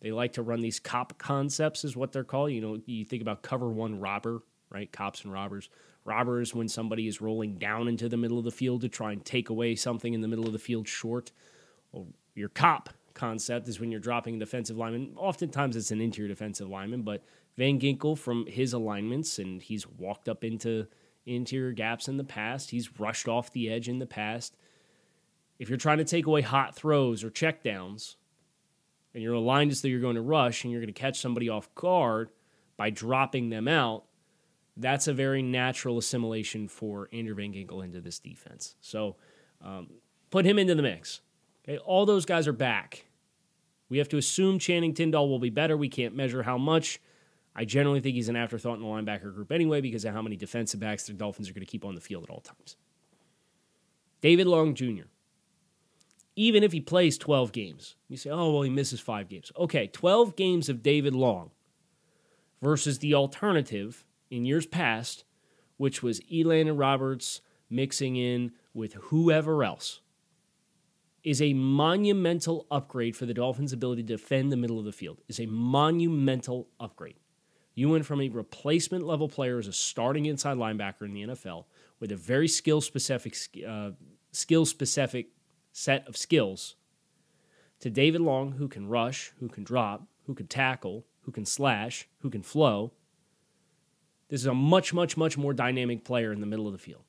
they 0.00 0.12
like 0.12 0.34
to 0.34 0.42
run 0.42 0.60
these 0.60 0.78
cop 0.78 1.18
concepts, 1.18 1.84
is 1.84 1.96
what 1.96 2.12
they're 2.12 2.22
called. 2.22 2.52
You 2.52 2.60
know, 2.60 2.78
you 2.86 3.04
think 3.04 3.22
about 3.22 3.42
cover 3.42 3.68
one 3.68 3.98
robber, 3.98 4.42
right? 4.70 4.90
Cops 4.92 5.24
and 5.24 5.32
robbers. 5.32 5.68
Robbers 6.04 6.54
when 6.54 6.68
somebody 6.68 7.08
is 7.08 7.20
rolling 7.20 7.58
down 7.58 7.88
into 7.88 8.08
the 8.08 8.16
middle 8.16 8.38
of 8.38 8.44
the 8.44 8.52
field 8.52 8.82
to 8.82 8.88
try 8.88 9.10
and 9.10 9.24
take 9.24 9.50
away 9.50 9.74
something 9.74 10.14
in 10.14 10.20
the 10.20 10.28
middle 10.28 10.46
of 10.46 10.52
the 10.52 10.60
field 10.60 10.86
short. 10.86 11.32
Well, 11.90 12.06
your 12.36 12.50
cop 12.50 12.90
concept 13.14 13.66
is 13.66 13.80
when 13.80 13.90
you're 13.90 13.98
dropping 13.98 14.36
a 14.36 14.38
defensive 14.38 14.76
lineman. 14.76 15.14
Oftentimes 15.16 15.74
it's 15.74 15.90
an 15.90 16.00
interior 16.00 16.28
defensive 16.28 16.68
lineman, 16.68 17.02
but 17.02 17.24
Van 17.56 17.78
Ginkel 17.78 18.16
from 18.16 18.46
his 18.46 18.72
alignments, 18.72 19.38
and 19.38 19.62
he's 19.62 19.86
walked 19.86 20.28
up 20.28 20.44
into 20.44 20.86
interior 21.26 21.72
gaps 21.72 22.08
in 22.08 22.16
the 22.16 22.24
past. 22.24 22.70
He's 22.70 22.98
rushed 22.98 23.28
off 23.28 23.52
the 23.52 23.70
edge 23.70 23.88
in 23.88 23.98
the 23.98 24.06
past 24.06 24.56
if 25.60 25.68
you're 25.68 25.78
trying 25.78 25.98
to 25.98 26.04
take 26.04 26.26
away 26.26 26.40
hot 26.40 26.74
throws 26.74 27.22
or 27.22 27.30
checkdowns, 27.30 28.16
and 29.12 29.22
you're 29.22 29.34
aligned 29.34 29.70
as 29.70 29.82
though 29.82 29.88
you're 29.88 30.00
going 30.00 30.16
to 30.16 30.22
rush 30.22 30.64
and 30.64 30.72
you're 30.72 30.80
going 30.80 30.92
to 30.92 30.98
catch 30.98 31.20
somebody 31.20 31.50
off 31.50 31.72
guard 31.74 32.30
by 32.78 32.88
dropping 32.88 33.50
them 33.50 33.68
out, 33.68 34.04
that's 34.78 35.06
a 35.06 35.12
very 35.12 35.42
natural 35.42 35.98
assimilation 35.98 36.66
for 36.66 37.10
Andrew 37.12 37.34
Van 37.34 37.52
Ginkel 37.52 37.84
into 37.84 38.00
this 38.00 38.18
defense. 38.18 38.74
So 38.80 39.16
um, 39.62 39.90
put 40.30 40.46
him 40.46 40.58
into 40.58 40.74
the 40.74 40.82
mix. 40.82 41.20
Okay, 41.62 41.76
all 41.76 42.06
those 42.06 42.24
guys 42.24 42.48
are 42.48 42.54
back. 42.54 43.04
We 43.90 43.98
have 43.98 44.08
to 44.08 44.16
assume 44.16 44.58
Channing 44.58 44.94
Tindall 44.94 45.28
will 45.28 45.38
be 45.38 45.50
better. 45.50 45.76
We 45.76 45.90
can't 45.90 46.16
measure 46.16 46.42
how 46.42 46.56
much. 46.56 47.00
I 47.60 47.64
generally 47.64 48.00
think 48.00 48.14
he's 48.14 48.28
an 48.28 48.36
afterthought 48.36 48.76
in 48.76 48.82
the 48.82 48.88
linebacker 48.88 49.34
group 49.34 49.52
anyway 49.52 49.80
because 49.80 50.04
of 50.04 50.14
how 50.14 50.22
many 50.22 50.36
defensive 50.36 50.80
backs 50.80 51.06
the 51.06 51.12
Dolphins 51.12 51.48
are 51.48 51.52
going 51.52 51.64
to 51.64 51.70
keep 51.70 51.84
on 51.84 51.94
the 51.94 52.00
field 52.00 52.24
at 52.24 52.30
all 52.30 52.40
times. 52.40 52.76
David 54.20 54.46
Long 54.46 54.74
Jr 54.74 55.04
even 56.40 56.62
if 56.64 56.72
he 56.72 56.80
plays 56.80 57.18
12 57.18 57.52
games. 57.52 57.96
You 58.08 58.16
say, 58.16 58.30
oh, 58.30 58.50
well, 58.50 58.62
he 58.62 58.70
misses 58.70 58.98
five 58.98 59.28
games. 59.28 59.52
Okay, 59.58 59.88
12 59.88 60.36
games 60.36 60.70
of 60.70 60.82
David 60.82 61.14
Long 61.14 61.50
versus 62.62 62.98
the 62.98 63.12
alternative 63.12 64.06
in 64.30 64.46
years 64.46 64.64
past, 64.64 65.24
which 65.76 66.02
was 66.02 66.20
Elandon 66.32 66.78
Roberts 66.78 67.42
mixing 67.68 68.16
in 68.16 68.52
with 68.72 68.94
whoever 68.94 69.62
else, 69.62 70.00
is 71.22 71.42
a 71.42 71.52
monumental 71.52 72.66
upgrade 72.70 73.16
for 73.16 73.26
the 73.26 73.34
Dolphins' 73.34 73.74
ability 73.74 74.02
to 74.02 74.16
defend 74.16 74.50
the 74.50 74.56
middle 74.56 74.78
of 74.78 74.86
the 74.86 74.92
field. 74.92 75.18
Is 75.28 75.40
a 75.40 75.44
monumental 75.44 76.68
upgrade. 76.80 77.19
You 77.80 77.88
went 77.88 78.04
from 78.04 78.20
a 78.20 78.28
replacement 78.28 79.06
level 79.06 79.26
player 79.26 79.58
as 79.58 79.66
a 79.66 79.72
starting 79.72 80.26
inside 80.26 80.58
linebacker 80.58 81.06
in 81.06 81.14
the 81.14 81.22
NFL 81.22 81.64
with 81.98 82.12
a 82.12 82.16
very 82.16 82.46
skill 82.46 82.82
specific 82.82 83.34
uh, 83.66 83.92
skill 84.32 84.66
specific 84.66 85.28
set 85.72 86.06
of 86.06 86.14
skills 86.14 86.74
to 87.78 87.88
David 87.88 88.20
Long, 88.20 88.52
who 88.52 88.68
can 88.68 88.86
rush, 88.86 89.32
who 89.40 89.48
can 89.48 89.64
drop, 89.64 90.02
who 90.26 90.34
can 90.34 90.46
tackle, 90.46 91.06
who 91.22 91.32
can 91.32 91.46
slash, 91.46 92.06
who 92.18 92.28
can 92.28 92.42
flow. 92.42 92.92
This 94.28 94.42
is 94.42 94.46
a 94.46 94.52
much, 94.52 94.92
much, 94.92 95.16
much 95.16 95.38
more 95.38 95.54
dynamic 95.54 96.04
player 96.04 96.34
in 96.34 96.40
the 96.40 96.46
middle 96.46 96.66
of 96.66 96.74
the 96.74 96.78
field. 96.78 97.04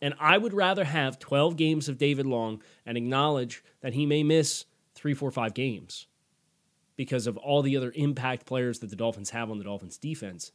And 0.00 0.14
I 0.20 0.38
would 0.38 0.54
rather 0.54 0.84
have 0.84 1.18
12 1.18 1.56
games 1.56 1.88
of 1.88 1.98
David 1.98 2.26
Long 2.26 2.62
and 2.86 2.96
acknowledge 2.96 3.64
that 3.80 3.94
he 3.94 4.06
may 4.06 4.22
miss 4.22 4.64
three, 4.94 5.12
four, 5.12 5.32
five 5.32 5.54
games 5.54 6.06
because 6.96 7.26
of 7.26 7.36
all 7.36 7.62
the 7.62 7.76
other 7.76 7.92
impact 7.94 8.46
players 8.46 8.80
that 8.80 8.90
the 8.90 8.96
Dolphins 8.96 9.30
have 9.30 9.50
on 9.50 9.58
the 9.58 9.64
Dolphins 9.64 9.96
defense 9.96 10.52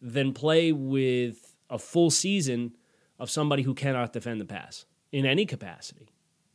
than 0.00 0.32
play 0.32 0.70
with 0.72 1.54
a 1.70 1.78
full 1.78 2.10
season 2.10 2.76
of 3.18 3.30
somebody 3.30 3.62
who 3.62 3.74
cannot 3.74 4.12
defend 4.12 4.40
the 4.40 4.44
pass 4.44 4.84
in 5.12 5.24
any 5.24 5.46
capacity. 5.46 6.08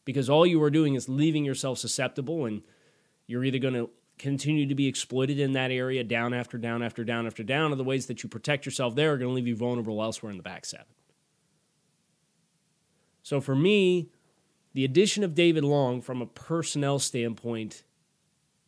Because 0.06 0.30
all 0.30 0.46
you 0.46 0.62
are 0.62 0.70
doing 0.70 0.96
is 0.96 1.10
leaving 1.10 1.46
yourself 1.46 1.78
susceptible 1.78 2.46
and 2.46 2.62
you're 3.28 3.44
either 3.44 3.60
going 3.60 3.74
to 3.74 3.90
continue 4.18 4.68
to 4.68 4.76
be 4.76 4.88
exploited 4.88 5.40
in 5.40 5.54
that 5.54 5.72
area 5.72 6.04
down 6.04 6.34
after 6.34 6.58
down 6.58 6.84
after 6.84 7.04
down 7.04 7.26
after 7.26 7.42
down 7.42 7.72
or 7.72 7.76
the 7.76 7.84
ways 7.84 8.08
that 8.08 8.22
you 8.22 8.30
protect 8.30 8.66
yourself 8.66 8.94
there 8.94 9.14
are 9.14 9.18
going 9.18 9.30
to 9.30 9.34
leave 9.34 9.48
you 9.48 9.56
vulnerable 9.56 10.04
elsewhere 10.04 10.30
in 10.30 10.38
the 10.38 10.44
back 10.44 10.66
seven. 10.66 10.86
So 13.24 13.40
for 13.40 13.56
me 13.56 14.10
the 14.74 14.84
addition 14.84 15.24
of 15.24 15.34
david 15.34 15.64
long 15.64 16.02
from 16.02 16.22
a 16.22 16.26
personnel 16.26 17.00
standpoint 17.00 17.84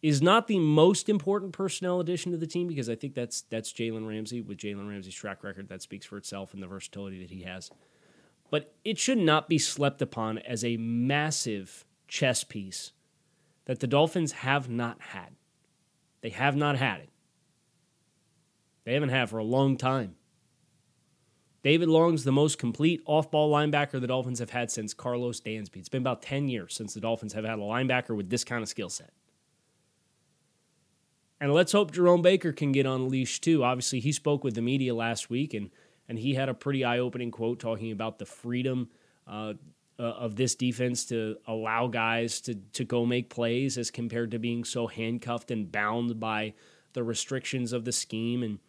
is 0.01 0.21
not 0.21 0.47
the 0.47 0.59
most 0.59 1.09
important 1.09 1.53
personnel 1.53 1.99
addition 1.99 2.31
to 2.31 2.37
the 2.37 2.47
team 2.47 2.67
because 2.67 2.89
i 2.89 2.95
think 2.95 3.13
that's 3.13 3.41
that's 3.43 3.71
jalen 3.71 4.07
ramsey 4.07 4.41
with 4.41 4.57
jalen 4.57 4.89
ramsey's 4.89 5.15
track 5.15 5.43
record 5.43 5.69
that 5.69 5.81
speaks 5.81 6.05
for 6.05 6.17
itself 6.17 6.53
and 6.53 6.61
the 6.61 6.67
versatility 6.67 7.19
that 7.19 7.29
he 7.29 7.43
has 7.43 7.69
but 8.51 8.75
it 8.83 8.99
should 8.99 9.17
not 9.17 9.49
be 9.49 9.57
slept 9.57 10.01
upon 10.01 10.37
as 10.39 10.63
a 10.63 10.77
massive 10.77 11.85
chess 12.07 12.43
piece 12.43 12.91
that 13.65 13.79
the 13.79 13.87
Dolphins 13.87 14.33
have 14.33 14.69
not 14.69 15.01
had. 15.01 15.35
They 16.21 16.29
have 16.29 16.55
not 16.55 16.77
had 16.77 16.99
it. 16.99 17.09
They 18.83 18.93
haven't 18.93 19.09
had 19.09 19.29
for 19.29 19.37
a 19.37 19.43
long 19.43 19.77
time. 19.77 20.15
David 21.63 21.87
Long's 21.87 22.23
the 22.23 22.31
most 22.31 22.57
complete 22.57 23.01
off 23.05 23.31
ball 23.31 23.51
linebacker 23.51 24.01
the 24.01 24.07
Dolphins 24.07 24.39
have 24.39 24.49
had 24.49 24.69
since 24.69 24.93
Karlos 24.93 25.41
Dansby. 25.41 25.77
It's 25.77 25.89
been 25.89 26.01
about 26.01 26.21
10 26.21 26.49
years 26.49 26.75
since 26.75 26.93
the 26.93 26.99
Dolphins 26.99 27.33
have 27.33 27.45
had 27.45 27.59
a 27.59 27.61
linebacker 27.61 28.15
with 28.15 28.29
this 28.29 28.43
kind 28.43 28.61
of 28.61 28.67
skill 28.67 28.89
set. 28.89 29.11
And 31.41 31.51
let's 31.51 31.71
hope 31.71 31.91
Jerome 31.91 32.21
Baker 32.21 32.51
can 32.51 32.71
get 32.71 32.85
on 32.85 33.09
leash 33.09 33.41
too. 33.41 33.63
Obviously, 33.63 33.99
he 33.99 34.11
spoke 34.11 34.43
with 34.43 34.53
the 34.53 34.61
media 34.61 34.93
last 34.93 35.29
week 35.29 35.55
and 35.55 35.71
and 36.07 36.19
he 36.19 36.35
had 36.35 36.49
a 36.49 36.53
pretty 36.53 36.83
eye-opening 36.83 37.31
quote 37.31 37.59
talking 37.59 37.91
about 37.91 38.19
the 38.19 38.25
freedom 38.25 38.89
uh, 39.27 39.53
uh, 39.97 40.03
of 40.03 40.35
this 40.35 40.55
defense 40.55 41.05
to 41.05 41.37
allow 41.47 41.87
guys 41.87 42.41
to 42.41 42.53
to 42.73 42.85
go 42.85 43.05
make 43.07 43.29
plays 43.29 43.77
as 43.77 43.89
compared 43.89 44.29
to 44.31 44.39
being 44.39 44.63
so 44.63 44.85
handcuffed 44.85 45.49
and 45.49 45.71
bound 45.71 46.19
by 46.19 46.53
the 46.93 47.03
restrictions 47.03 47.73
of 47.73 47.85
the 47.85 47.91
scheme 47.91 48.43
and 48.43 48.59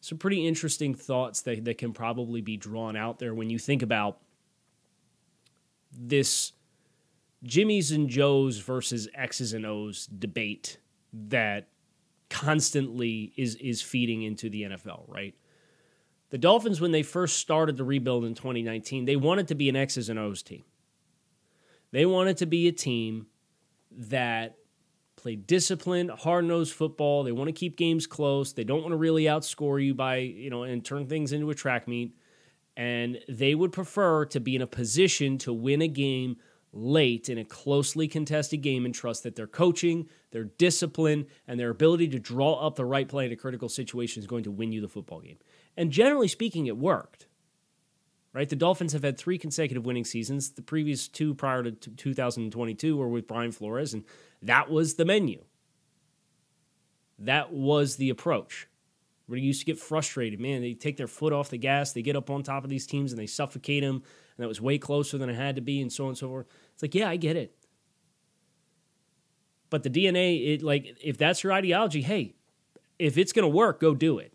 some 0.00 0.18
pretty 0.18 0.46
interesting 0.46 0.94
thoughts 0.94 1.40
that, 1.42 1.64
that 1.64 1.78
can 1.78 1.92
probably 1.92 2.40
be 2.40 2.56
drawn 2.56 2.94
out 2.96 3.18
there 3.18 3.34
when 3.34 3.50
you 3.50 3.58
think 3.58 3.82
about 3.82 4.18
this 5.90 6.52
Jimmy's 7.42 7.90
and 7.90 8.08
Joe's 8.08 8.58
versus 8.58 9.08
X's 9.14 9.52
and 9.52 9.66
O's 9.66 10.06
debate 10.06 10.78
that 11.12 11.68
constantly 12.30 13.32
is 13.36 13.54
is 13.56 13.82
feeding 13.82 14.22
into 14.22 14.50
the 14.50 14.62
NFL, 14.62 15.04
right? 15.08 15.34
The 16.30 16.38
Dolphins, 16.38 16.80
when 16.80 16.90
they 16.90 17.02
first 17.02 17.38
started 17.38 17.76
the 17.76 17.84
rebuild 17.84 18.24
in 18.24 18.34
2019, 18.34 19.04
they 19.04 19.16
wanted 19.16 19.48
to 19.48 19.54
be 19.54 19.68
an 19.68 19.76
X's 19.76 20.08
and 20.08 20.18
O's 20.18 20.42
team. 20.42 20.64
They 21.92 22.04
wanted 22.04 22.38
to 22.38 22.46
be 22.46 22.66
a 22.66 22.72
team 22.72 23.26
that 23.92 24.56
play 25.14 25.36
disciplined, 25.36 26.10
hard-nosed 26.10 26.72
football. 26.72 27.22
They 27.22 27.32
want 27.32 27.48
to 27.48 27.52
keep 27.52 27.76
games 27.76 28.06
close. 28.06 28.52
They 28.52 28.64
don't 28.64 28.82
want 28.82 28.92
to 28.92 28.96
really 28.96 29.24
outscore 29.24 29.82
you 29.82 29.94
by, 29.94 30.16
you 30.16 30.50
know, 30.50 30.64
and 30.64 30.84
turn 30.84 31.06
things 31.06 31.32
into 31.32 31.48
a 31.50 31.54
track 31.54 31.88
meet. 31.88 32.14
And 32.76 33.18
they 33.28 33.54
would 33.54 33.72
prefer 33.72 34.26
to 34.26 34.40
be 34.40 34.56
in 34.56 34.62
a 34.62 34.66
position 34.66 35.38
to 35.38 35.52
win 35.52 35.80
a 35.80 35.88
game 35.88 36.36
late 36.76 37.28
in 37.28 37.38
a 37.38 37.44
closely 37.44 38.06
contested 38.06 38.60
game 38.60 38.84
and 38.84 38.94
trust 38.94 39.22
that 39.22 39.34
their 39.34 39.46
coaching, 39.46 40.08
their 40.30 40.44
discipline, 40.44 41.26
and 41.48 41.58
their 41.58 41.70
ability 41.70 42.08
to 42.08 42.18
draw 42.18 42.54
up 42.54 42.76
the 42.76 42.84
right 42.84 43.08
play 43.08 43.26
in 43.26 43.32
a 43.32 43.36
critical 43.36 43.68
situation 43.68 44.20
is 44.20 44.26
going 44.26 44.44
to 44.44 44.50
win 44.50 44.72
you 44.72 44.80
the 44.80 44.88
football 44.88 45.20
game. 45.20 45.38
And 45.76 45.90
generally 45.90 46.28
speaking, 46.28 46.66
it 46.66 46.76
worked. 46.76 47.26
Right? 48.32 48.48
The 48.48 48.56
Dolphins 48.56 48.92
have 48.92 49.02
had 49.02 49.16
three 49.16 49.38
consecutive 49.38 49.86
winning 49.86 50.04
seasons. 50.04 50.50
The 50.50 50.60
previous 50.60 51.08
two 51.08 51.34
prior 51.34 51.62
to 51.62 51.70
2022 51.72 52.94
were 52.94 53.08
with 53.08 53.26
Brian 53.26 53.50
Flores, 53.50 53.94
and 53.94 54.04
that 54.42 54.70
was 54.70 54.94
the 54.94 55.06
menu. 55.06 55.42
That 57.18 57.50
was 57.50 57.96
the 57.96 58.10
approach. 58.10 58.68
Where 59.26 59.38
used 59.38 59.60
to 59.60 59.66
get 59.66 59.78
frustrated, 59.78 60.38
man, 60.38 60.60
they 60.60 60.74
take 60.74 60.98
their 60.98 61.08
foot 61.08 61.32
off 61.32 61.48
the 61.48 61.56
gas, 61.56 61.92
they 61.92 62.02
get 62.02 62.14
up 62.14 62.28
on 62.28 62.42
top 62.42 62.62
of 62.62 62.70
these 62.70 62.86
teams 62.86 63.10
and 63.10 63.18
they 63.18 63.26
suffocate 63.26 63.82
them, 63.82 63.96
and 63.96 64.44
that 64.44 64.48
was 64.48 64.60
way 64.60 64.76
closer 64.76 65.16
than 65.16 65.30
it 65.30 65.34
had 65.34 65.56
to 65.56 65.62
be, 65.62 65.80
and 65.80 65.90
so 65.90 66.04
on 66.04 66.08
and 66.10 66.18
so 66.18 66.28
forth. 66.28 66.46
It's 66.76 66.82
like, 66.82 66.94
yeah, 66.94 67.08
I 67.08 67.16
get 67.16 67.36
it. 67.36 67.56
But 69.70 69.82
the 69.82 69.88
DNA, 69.88 70.54
it 70.54 70.62
like 70.62 70.94
if 71.02 71.16
that's 71.16 71.42
your 71.42 71.54
ideology, 71.54 72.02
hey, 72.02 72.34
if 72.98 73.16
it's 73.16 73.32
going 73.32 73.44
to 73.44 73.48
work, 73.48 73.80
go 73.80 73.94
do 73.94 74.18
it. 74.18 74.34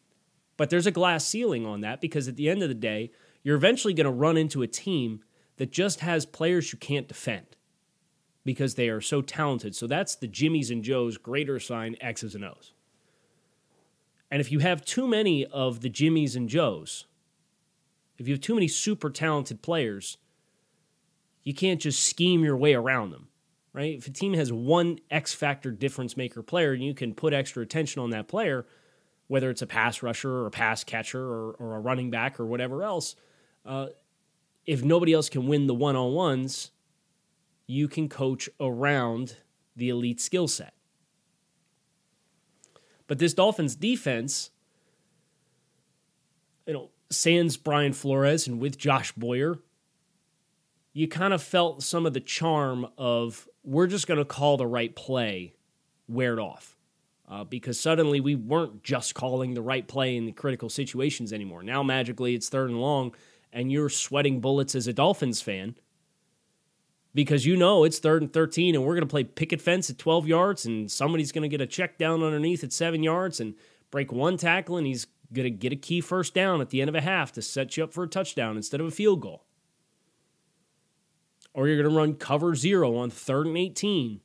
But 0.58 0.72
there's 0.72 0.88
a 0.88 0.92
glass 0.92 1.24
ceiling 1.24 1.68
on 1.68 1.82
that 1.82 2.02
because 2.02 2.28
at 2.28 2.38
the 2.38 2.50
end 2.50 2.64
of 2.64 2.70
the 2.70 2.76
day, 2.76 3.12
you're 3.44 3.56
eventually 3.56 3.94
going 3.94 4.06
to 4.06 4.12
run 4.12 4.38
into 4.38 4.64
a 4.64 4.68
team 4.68 5.24
that 5.58 5.72
just 5.72 6.00
has 6.00 6.26
players 6.26 6.74
you 6.74 6.80
can't 6.80 7.08
defend 7.08 7.46
because 8.44 8.74
they 8.74 8.90
are 8.90 9.02
so 9.02 9.22
talented. 9.22 9.76
So 9.76 9.86
that's 9.86 10.16
the 10.16 10.28
Jimmys 10.28 10.72
and 10.72 10.84
Joes 10.84 11.18
greater 11.18 11.60
sign 11.60 11.96
X's 12.02 12.34
and 12.34 12.44
O's. 12.44 12.74
And 14.32 14.42
if 14.42 14.52
you 14.52 14.60
have 14.60 14.84
too 14.84 15.08
many 15.08 15.46
of 15.46 15.82
the 15.82 15.90
Jimmys 15.90 16.36
and 16.36 16.50
Joes, 16.50 17.06
if 18.18 18.28
you 18.28 18.34
have 18.34 18.42
too 18.42 18.56
many 18.56 18.68
super 18.68 19.12
talented 19.12 19.62
players, 19.62 20.18
you 21.44 21.54
can't 21.54 21.82
just 21.82 22.04
scheme 22.04 22.44
your 22.44 22.58
way 22.58 22.74
around 22.74 23.12
them, 23.12 23.28
right? 23.74 23.98
If 23.98 24.08
a 24.08 24.12
team 24.12 24.34
has 24.34 24.52
one 24.52 25.00
X 25.10 25.34
factor 25.34 25.72
difference 25.72 26.16
maker 26.16 26.44
player 26.44 26.74
and 26.74 26.84
you 26.84 26.94
can 26.94 27.14
put 27.14 27.34
extra 27.34 27.64
attention 27.64 28.02
on 28.02 28.12
that 28.12 28.28
player, 28.28 28.66
whether 29.28 29.50
it's 29.50 29.62
a 29.62 29.68
pass 29.68 30.04
rusher 30.04 30.30
or 30.30 30.46
a 30.48 30.52
pass 30.52 30.84
catcher 30.84 31.22
or, 31.22 31.52
or 31.54 31.76
a 31.76 31.80
running 31.80 32.12
back 32.12 32.40
or 32.40 32.46
whatever 32.46 32.84
else, 32.84 33.16
uh, 33.66 33.88
if 34.66 34.84
nobody 34.84 35.14
else 35.14 35.30
can 35.30 35.48
win 35.48 35.68
the 35.68 35.74
one 35.74 35.96
on 35.96 36.14
ones, 36.14 36.72
you 37.66 37.88
can 37.88 38.10
coach 38.10 38.50
around 38.60 39.38
the 39.76 39.90
elite 39.90 40.20
skill 40.20 40.48
set. 40.48 40.74
But 43.08 43.20
this 43.20 43.34
Dolphins 43.34 43.76
defense, 43.76 44.52
you 46.68 46.74
know, 46.74 46.90
sans 47.10 47.58
Brian 47.58 47.94
Flores 47.94 48.48
and 48.48 48.60
with 48.60 48.78
Josh 48.78 49.12
Boyer, 49.14 49.60
you 50.94 51.08
kind 51.08 51.34
of 51.34 51.42
felt 51.42 51.84
some 51.84 52.06
of 52.06 52.14
the 52.14 52.20
charm 52.20 52.88
of 52.98 53.48
we're 53.64 53.88
just 53.88 54.08
going 54.08 54.18
to 54.18 54.26
call 54.26 54.58
the 54.58 54.68
right 54.68 54.96
play 54.96 55.54
wear 56.08 56.40
off. 56.40 56.76
Uh, 57.30 57.46
because 57.46 57.80
suddenly 57.80 58.20
we 58.20 58.36
weren't 58.36 58.84
just 58.84 59.16
calling 59.16 59.54
the 59.54 59.62
right 59.62 59.88
play 59.88 60.18
in 60.18 60.26
the 60.26 60.34
critical 60.34 60.68
situations 60.68 61.32
anymore. 61.32 61.64
Now, 61.64 61.82
magically, 61.82 62.36
it's 62.36 62.50
third 62.50 62.70
and 62.70 62.82
long, 62.82 63.16
and 63.54 63.72
you're 63.72 63.88
sweating 63.88 64.42
bullets 64.42 64.76
as 64.76 64.86
a 64.86 64.92
Dolphins 64.92 65.40
fan 65.40 65.76
because 67.14 67.46
you 67.46 67.56
know 67.56 67.84
it's 67.84 68.00
third 68.00 68.22
and 68.22 68.32
13 68.32 68.76
and 68.76 68.84
we're 68.84 68.96
going 68.96 69.08
to 69.08 69.12
play 69.12 69.24
picket 69.24 69.62
fence 69.62 69.90
at 69.90 69.98
12 69.98 70.28
yards 70.28 70.66
and 70.66 70.92
somebody's 70.92 71.32
going 71.32 71.42
to 71.44 71.50
get 71.50 71.62
a 71.62 71.68
check 71.68 71.98
down 71.98 72.24
underneath 72.24 72.64
at 72.64 72.74
seven 72.74 73.04
yards 73.04 73.40
and 73.40 73.56
break 73.92 74.12
one 74.12 74.38
tackle 74.38 74.78
and 74.78 74.88
he's 74.88 75.08
going 75.34 75.46
to 75.46 75.50
get 75.50 75.74
a 75.74 75.78
key 75.78 76.02
first 76.02 76.34
down 76.34 76.62
at 76.62 76.70
the 76.70 76.82
end 76.82 76.90
of 76.90 76.96
a 76.96 77.02
half 77.02 77.32
to 77.34 77.42
set 77.42 77.76
you 77.78 77.84
up 77.84 77.94
for 77.94 78.04
a 78.04 78.08
touchdown 78.08 78.58
instead 78.58 78.80
of 78.80 78.88
a 78.88 78.92
field 78.92 79.22
goal. 79.22 79.46
Or 81.54 81.68
you're 81.68 81.82
going 81.82 81.94
to 81.94 81.98
run 81.98 82.16
cover 82.16 82.56
zero 82.56 82.96
on 82.98 83.10
third 83.10 83.48
and 83.48 83.58
18 83.58 84.22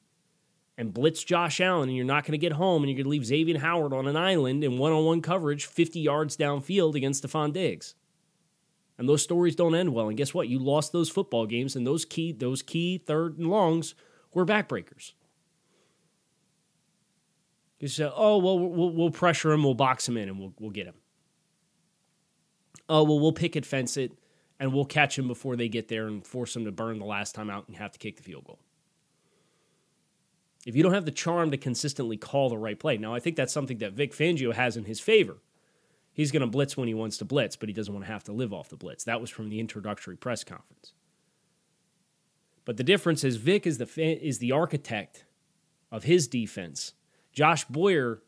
and 0.79 0.93
blitz 0.93 1.25
Josh 1.25 1.61
Allen 1.61 1.89
and 1.89 1.97
you're 1.97 2.05
not 2.05 2.25
going 2.25 2.33
to 2.33 2.39
get 2.39 2.53
home 2.53 2.83
and 2.83 2.91
you're 2.91 2.97
going 2.97 3.05
to 3.05 3.11
leave 3.11 3.25
Xavier 3.25 3.59
Howard 3.59 3.93
on 3.93 4.07
an 4.07 4.17
island 4.17 4.63
in 4.63 4.79
one 4.79 4.93
on 4.93 5.05
one 5.05 5.23
coverage 5.23 5.67
50 5.67 6.01
yards 6.01 6.37
downfield 6.37 6.95
against 6.95 7.25
Stefon 7.25 7.53
Diggs. 7.53 7.95
And 8.99 9.09
those 9.09 9.23
stories 9.23 9.57
don't 9.57 9.75
end 9.75 9.93
well. 9.93 10.09
And 10.09 10.17
guess 10.17 10.33
what? 10.33 10.49
You 10.49 10.59
lost 10.59 10.93
those 10.93 11.11
football 11.11 11.47
games, 11.47 11.77
and 11.77 11.87
those 11.87 12.05
key 12.05 12.33
those 12.33 12.63
key 12.63 12.99
third 12.99 13.37
and 13.37 13.49
longs 13.49 13.95
were 14.33 14.47
backbreakers. 14.47 15.13
You 17.79 17.89
say, 17.89 18.11
"Oh 18.15 18.39
well, 18.39 18.59
we'll, 18.59 18.91
we'll 18.91 19.11
pressure 19.11 19.53
him, 19.53 19.65
we'll 19.65 19.75
box 19.75 20.09
him 20.09 20.17
in, 20.17 20.31
and 20.31 20.39
we'll 20.39 20.55
we'll 20.59 20.71
get 20.71 20.87
him." 20.87 20.95
Oh 22.89 23.03
well, 23.03 23.21
we'll 23.21 23.33
picket 23.33 23.67
fence 23.67 23.99
it, 23.99 24.13
and 24.59 24.73
we'll 24.73 24.85
catch 24.85 25.19
him 25.19 25.29
before 25.29 25.57
they 25.57 25.69
get 25.69 25.89
there 25.89 26.07
and 26.07 26.27
force 26.27 26.57
him 26.57 26.65
to 26.65 26.73
burn 26.73 26.99
the 26.99 27.05
last 27.05 27.35
time 27.35 27.51
out 27.51 27.67
and 27.69 27.77
have 27.77 27.93
to 27.93 27.99
kick 27.99 28.17
the 28.17 28.23
field 28.23 28.45
goal. 28.45 28.59
If 30.65 30.75
you 30.75 30.83
don't 30.83 30.95
have 30.95 31.05
the 31.05 31.13
charm 31.13 31.51
to 31.53 31.57
consistently 31.57 32.17
call 32.17 32.49
the 32.49 32.59
right 32.59 32.79
play, 32.79 32.97
now 32.97 33.15
I 33.15 33.21
think 33.21 33.37
that's 33.37 33.53
something 33.53 33.79
that 33.79 33.93
Vic 33.93 34.13
Fangio 34.13 34.53
has 34.53 34.77
in 34.77 34.85
his 34.85 34.99
favor 35.01 35.39
he's 36.17 36.33
going 36.33 36.41
to 36.41 36.47
blitz 36.47 36.77
when 36.77 36.89
he 36.89 36.95
wants 36.95 37.19
to 37.19 37.25
blitz, 37.27 37.57
but 37.57 37.69
he 37.69 37.75
doesn't 37.75 37.93
want 37.93 38.05
to 38.07 38.11
have 38.11 38.25
to 38.25 38.33
live 38.33 38.53
off 38.53 38.71
the 38.71 38.77
blitz. 38.77 39.05
That 39.05 39.21
was 39.21 39.31
from 39.31 39.51
the 39.51 39.61
introductory 39.61 40.17
press 40.17 40.43
conference. 40.43 40.95
But 42.65 42.79
the 42.79 42.83
difference 42.83 43.23
is 43.23 43.37
Vic 43.37 43.67
is 43.67 43.79
the 43.79 43.87
is 43.97 44.39
the 44.39 44.51
architect 44.51 45.25
of 45.93 46.05
his 46.05 46.27
defense. 46.27 46.95
Josh 47.33 47.65
Boyer 47.67 48.23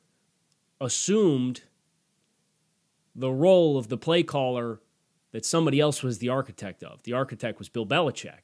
assumed 0.80 1.62
the 3.16 3.32
role 3.32 3.76
of 3.76 3.88
the 3.88 3.96
play 3.96 4.22
caller 4.22 4.80
that 5.38 5.44
somebody 5.44 5.78
else 5.78 6.02
was 6.02 6.18
the 6.18 6.28
architect 6.28 6.82
of. 6.82 7.00
The 7.04 7.12
architect 7.12 7.60
was 7.60 7.68
Bill 7.68 7.86
Belichick. 7.86 8.40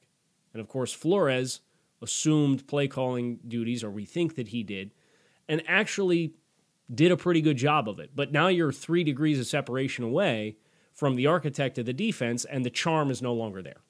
And 0.53 0.61
of 0.61 0.69
course, 0.69 0.93
Flores 0.93 1.59
assumed 2.01 2.65
play 2.67 2.87
calling 2.87 3.37
duties, 3.45 3.83
or 3.83 3.91
we 3.91 4.05
think 4.05 4.35
that 4.35 4.47
he 4.47 4.63
did, 4.63 4.93
and 5.49 5.61
actually 5.67 6.35
did 6.89 7.11
a 7.11 7.17
pretty 7.17 7.41
good 7.41 7.57
job 7.57 7.89
of 7.89 7.99
it. 7.99 8.11
But 8.15 8.31
now 8.31 8.47
you're 8.47 8.71
three 8.71 9.03
degrees 9.03 9.41
of 9.41 9.45
separation 9.45 10.05
away 10.05 10.55
from 10.93 11.17
the 11.17 11.27
architect 11.27 11.77
of 11.77 11.85
the 11.85 11.91
defense, 11.91 12.45
and 12.45 12.63
the 12.63 12.69
charm 12.69 13.11
is 13.11 13.21
no 13.21 13.33
longer 13.33 13.61
there. 13.61 13.81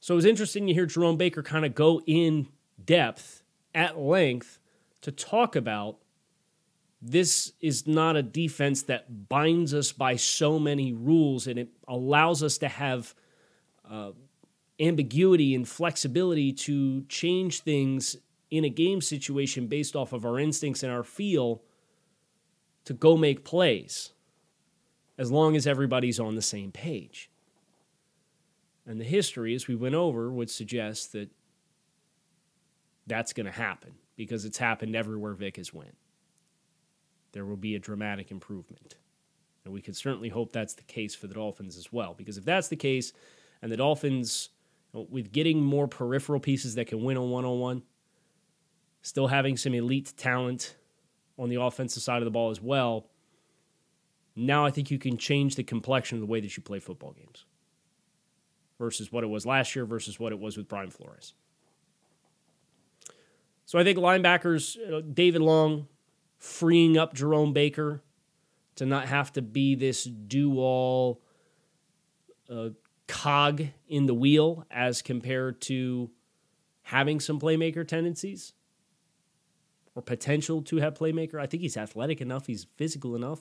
So 0.00 0.14
it 0.14 0.16
was 0.16 0.24
interesting 0.24 0.66
to 0.66 0.74
hear 0.74 0.86
Jerome 0.86 1.16
Baker 1.16 1.44
kind 1.44 1.64
of 1.64 1.76
go 1.76 2.02
in 2.08 2.48
depth 2.84 3.44
at 3.72 4.00
length 4.00 4.58
to 5.02 5.12
talk 5.12 5.54
about 5.54 5.99
this 7.02 7.52
is 7.60 7.86
not 7.86 8.16
a 8.16 8.22
defense 8.22 8.82
that 8.82 9.28
binds 9.28 9.72
us 9.72 9.92
by 9.92 10.16
so 10.16 10.58
many 10.58 10.92
rules 10.92 11.46
and 11.46 11.58
it 11.58 11.68
allows 11.88 12.42
us 12.42 12.58
to 12.58 12.68
have 12.68 13.14
uh, 13.90 14.10
ambiguity 14.78 15.54
and 15.54 15.68
flexibility 15.68 16.52
to 16.52 17.02
change 17.02 17.60
things 17.60 18.16
in 18.50 18.64
a 18.64 18.68
game 18.68 19.00
situation 19.00 19.66
based 19.66 19.96
off 19.96 20.12
of 20.12 20.24
our 20.24 20.38
instincts 20.38 20.82
and 20.82 20.92
our 20.92 21.04
feel 21.04 21.62
to 22.84 22.92
go 22.92 23.16
make 23.16 23.44
plays 23.44 24.12
as 25.16 25.30
long 25.30 25.54
as 25.54 25.66
everybody's 25.66 26.18
on 26.18 26.34
the 26.34 26.42
same 26.42 26.72
page. 26.72 27.30
And 28.86 29.00
the 29.00 29.04
history, 29.04 29.54
as 29.54 29.68
we 29.68 29.74
went 29.74 29.94
over, 29.94 30.32
would 30.32 30.50
suggest 30.50 31.12
that 31.12 31.30
that's 33.06 33.32
going 33.32 33.46
to 33.46 33.52
happen 33.52 33.92
because 34.16 34.44
it's 34.44 34.58
happened 34.58 34.96
everywhere 34.96 35.34
Vic 35.34 35.56
has 35.56 35.72
went. 35.72 35.96
There 37.32 37.44
will 37.44 37.56
be 37.56 37.74
a 37.74 37.78
dramatic 37.78 38.30
improvement. 38.30 38.96
And 39.64 39.74
we 39.74 39.82
can 39.82 39.94
certainly 39.94 40.28
hope 40.28 40.52
that's 40.52 40.74
the 40.74 40.82
case 40.82 41.14
for 41.14 41.26
the 41.26 41.34
Dolphins 41.34 41.76
as 41.76 41.92
well. 41.92 42.14
Because 42.14 42.38
if 42.38 42.44
that's 42.44 42.68
the 42.68 42.76
case, 42.76 43.12
and 43.62 43.70
the 43.70 43.76
Dolphins, 43.76 44.48
with 44.92 45.32
getting 45.32 45.62
more 45.62 45.86
peripheral 45.86 46.40
pieces 46.40 46.74
that 46.76 46.86
can 46.86 47.04
win 47.04 47.16
on 47.16 47.30
one 47.30 47.44
on 47.44 47.58
one, 47.60 47.82
still 49.02 49.28
having 49.28 49.56
some 49.56 49.74
elite 49.74 50.12
talent 50.16 50.76
on 51.38 51.48
the 51.48 51.60
offensive 51.60 52.02
side 52.02 52.18
of 52.18 52.24
the 52.24 52.30
ball 52.30 52.50
as 52.50 52.60
well. 52.60 53.06
Now 54.36 54.64
I 54.64 54.70
think 54.70 54.90
you 54.90 54.98
can 54.98 55.16
change 55.16 55.56
the 55.56 55.62
complexion 55.62 56.16
of 56.16 56.20
the 56.20 56.26
way 56.26 56.40
that 56.40 56.56
you 56.56 56.62
play 56.62 56.78
football 56.78 57.12
games 57.12 57.44
versus 58.78 59.12
what 59.12 59.24
it 59.24 59.26
was 59.26 59.44
last 59.44 59.76
year 59.76 59.84
versus 59.84 60.18
what 60.18 60.32
it 60.32 60.38
was 60.38 60.56
with 60.56 60.68
Brian 60.68 60.90
Flores. 60.90 61.34
So 63.66 63.78
I 63.78 63.84
think 63.84 63.98
linebackers, 63.98 64.76
uh, 64.92 65.02
David 65.12 65.42
Long, 65.42 65.86
freeing 66.40 66.96
up 66.96 67.14
Jerome 67.14 67.52
Baker 67.52 68.02
to 68.76 68.86
not 68.86 69.06
have 69.06 69.32
to 69.34 69.42
be 69.42 69.74
this 69.76 70.04
do 70.04 70.58
all 70.58 71.20
uh, 72.48 72.70
cog 73.06 73.62
in 73.86 74.06
the 74.06 74.14
wheel 74.14 74.64
as 74.70 75.02
compared 75.02 75.60
to 75.60 76.10
having 76.82 77.20
some 77.20 77.38
playmaker 77.38 77.86
tendencies 77.86 78.54
or 79.94 80.02
potential 80.02 80.62
to 80.62 80.78
have 80.78 80.94
playmaker. 80.94 81.38
I 81.38 81.46
think 81.46 81.62
he's 81.62 81.76
athletic 81.76 82.20
enough, 82.22 82.46
he's 82.46 82.66
physical 82.76 83.14
enough, 83.14 83.40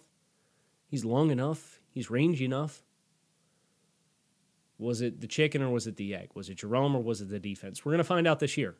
he's 0.86 1.06
long 1.06 1.32
enough, 1.32 1.80
he's 1.90 2.12
rangy 2.12 2.46
enough. 2.46 2.84
Was 4.78 5.02
it 5.02 5.22
the 5.22 5.28
chicken 5.28 5.62
or 5.62 5.70
was 5.70 5.88
it 5.88 5.96
the 5.96 6.16
egg? 6.16 6.32
Was 6.36 6.50
it 6.50 6.58
Jerome 6.58 6.96
or 6.96 7.04
was 7.04 7.22
it 7.22 7.30
the 7.30 7.40
defense? 7.40 7.84
We're 7.84 7.92
going 7.92 8.00
to 8.00 8.04
find 8.04 8.28
out 8.28 8.40
this 8.40 8.58
year. 8.58 8.76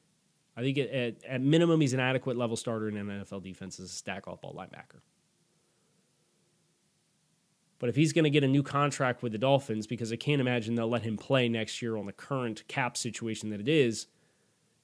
I 0.60 0.62
think 0.62 0.78
at, 0.78 1.24
at, 1.24 1.42
minimum, 1.42 1.80
he's 1.80 1.94
an 1.94 2.02
adequate 2.02 2.36
level 2.36 2.58
starter 2.58 2.90
in 2.90 2.98
an 2.98 3.08
NFL 3.08 3.42
defense 3.44 3.80
as 3.80 3.86
a 3.86 3.94
stack 3.94 4.28
off 4.28 4.42
ball 4.42 4.54
linebacker. 4.54 5.00
But 7.80 7.88
if 7.88 7.96
he's 7.96 8.12
going 8.12 8.26
to 8.26 8.30
get 8.30 8.44
a 8.44 8.48
new 8.48 8.62
contract 8.62 9.24
with 9.24 9.32
the 9.32 9.38
Dolphins, 9.38 9.88
because 9.88 10.12
I 10.12 10.18
can't 10.18 10.42
imagine 10.42 10.76
they'll 10.76 10.90
let 10.90 11.04
him 11.04 11.16
play 11.16 11.48
next 11.48 11.82
year 11.82 11.96
on 11.96 12.06
the 12.06 12.12
current 12.12 12.68
cap 12.68 12.98
situation 12.98 13.52
that 13.52 13.62
it 13.62 13.70
is, 13.70 14.08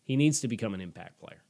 he 0.06 0.16
needs 0.16 0.40
to 0.40 0.48
become 0.48 0.74
an 0.74 0.80
impact 0.80 1.20
player. 1.20 1.44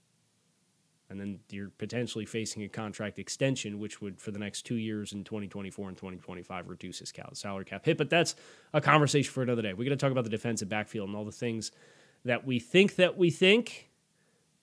And 1.08 1.20
then 1.20 1.40
you're 1.52 1.70
potentially 1.70 2.26
facing 2.26 2.64
a 2.64 2.68
contract 2.68 3.20
extension, 3.20 3.78
which 3.78 4.02
would, 4.02 4.20
for 4.20 4.32
the 4.32 4.40
next 4.40 4.64
two 4.64 4.78
years 4.78 5.14
in 5.14 5.24
2024 5.24 5.90
and 5.90 5.96
2025, 5.96 6.68
reduce 6.68 6.98
his 6.98 7.14
salary 7.34 7.66
cap 7.66 7.86
hit. 7.86 8.00
But 8.00 8.10
that's 8.10 8.36
a 8.74 8.82
conversation 8.82 9.32
for 9.32 9.44
another 9.44 9.62
day. 9.62 9.74
We're 9.74 9.86
going 9.86 9.96
to 9.96 9.98
talk 9.98 10.12
about 10.12 10.24
the 10.24 10.32
defensive 10.32 10.68
backfield 10.68 11.10
and 11.10 11.16
all 11.16 11.26
the 11.26 11.32
things 11.32 11.72
that 12.24 12.44
we 12.44 12.60
think 12.60 12.96
that 12.96 13.20
we 13.20 13.30
think 13.30 13.92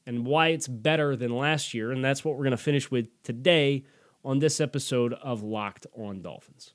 and 0.06 0.26
why 0.26 0.48
it's 0.48 0.68
better 0.68 1.16
than 1.16 1.36
last 1.36 1.74
year. 1.74 1.92
And 1.92 2.04
that's 2.04 2.24
what 2.24 2.36
we're 2.36 2.44
going 2.44 2.52
to 2.52 2.56
finish 2.56 2.90
with 2.90 3.08
today 3.22 3.84
on 4.24 4.38
this 4.38 4.60
episode 4.60 5.14
of 5.14 5.42
Locked 5.42 5.86
on 5.96 6.22
Dolphins. 6.22 6.74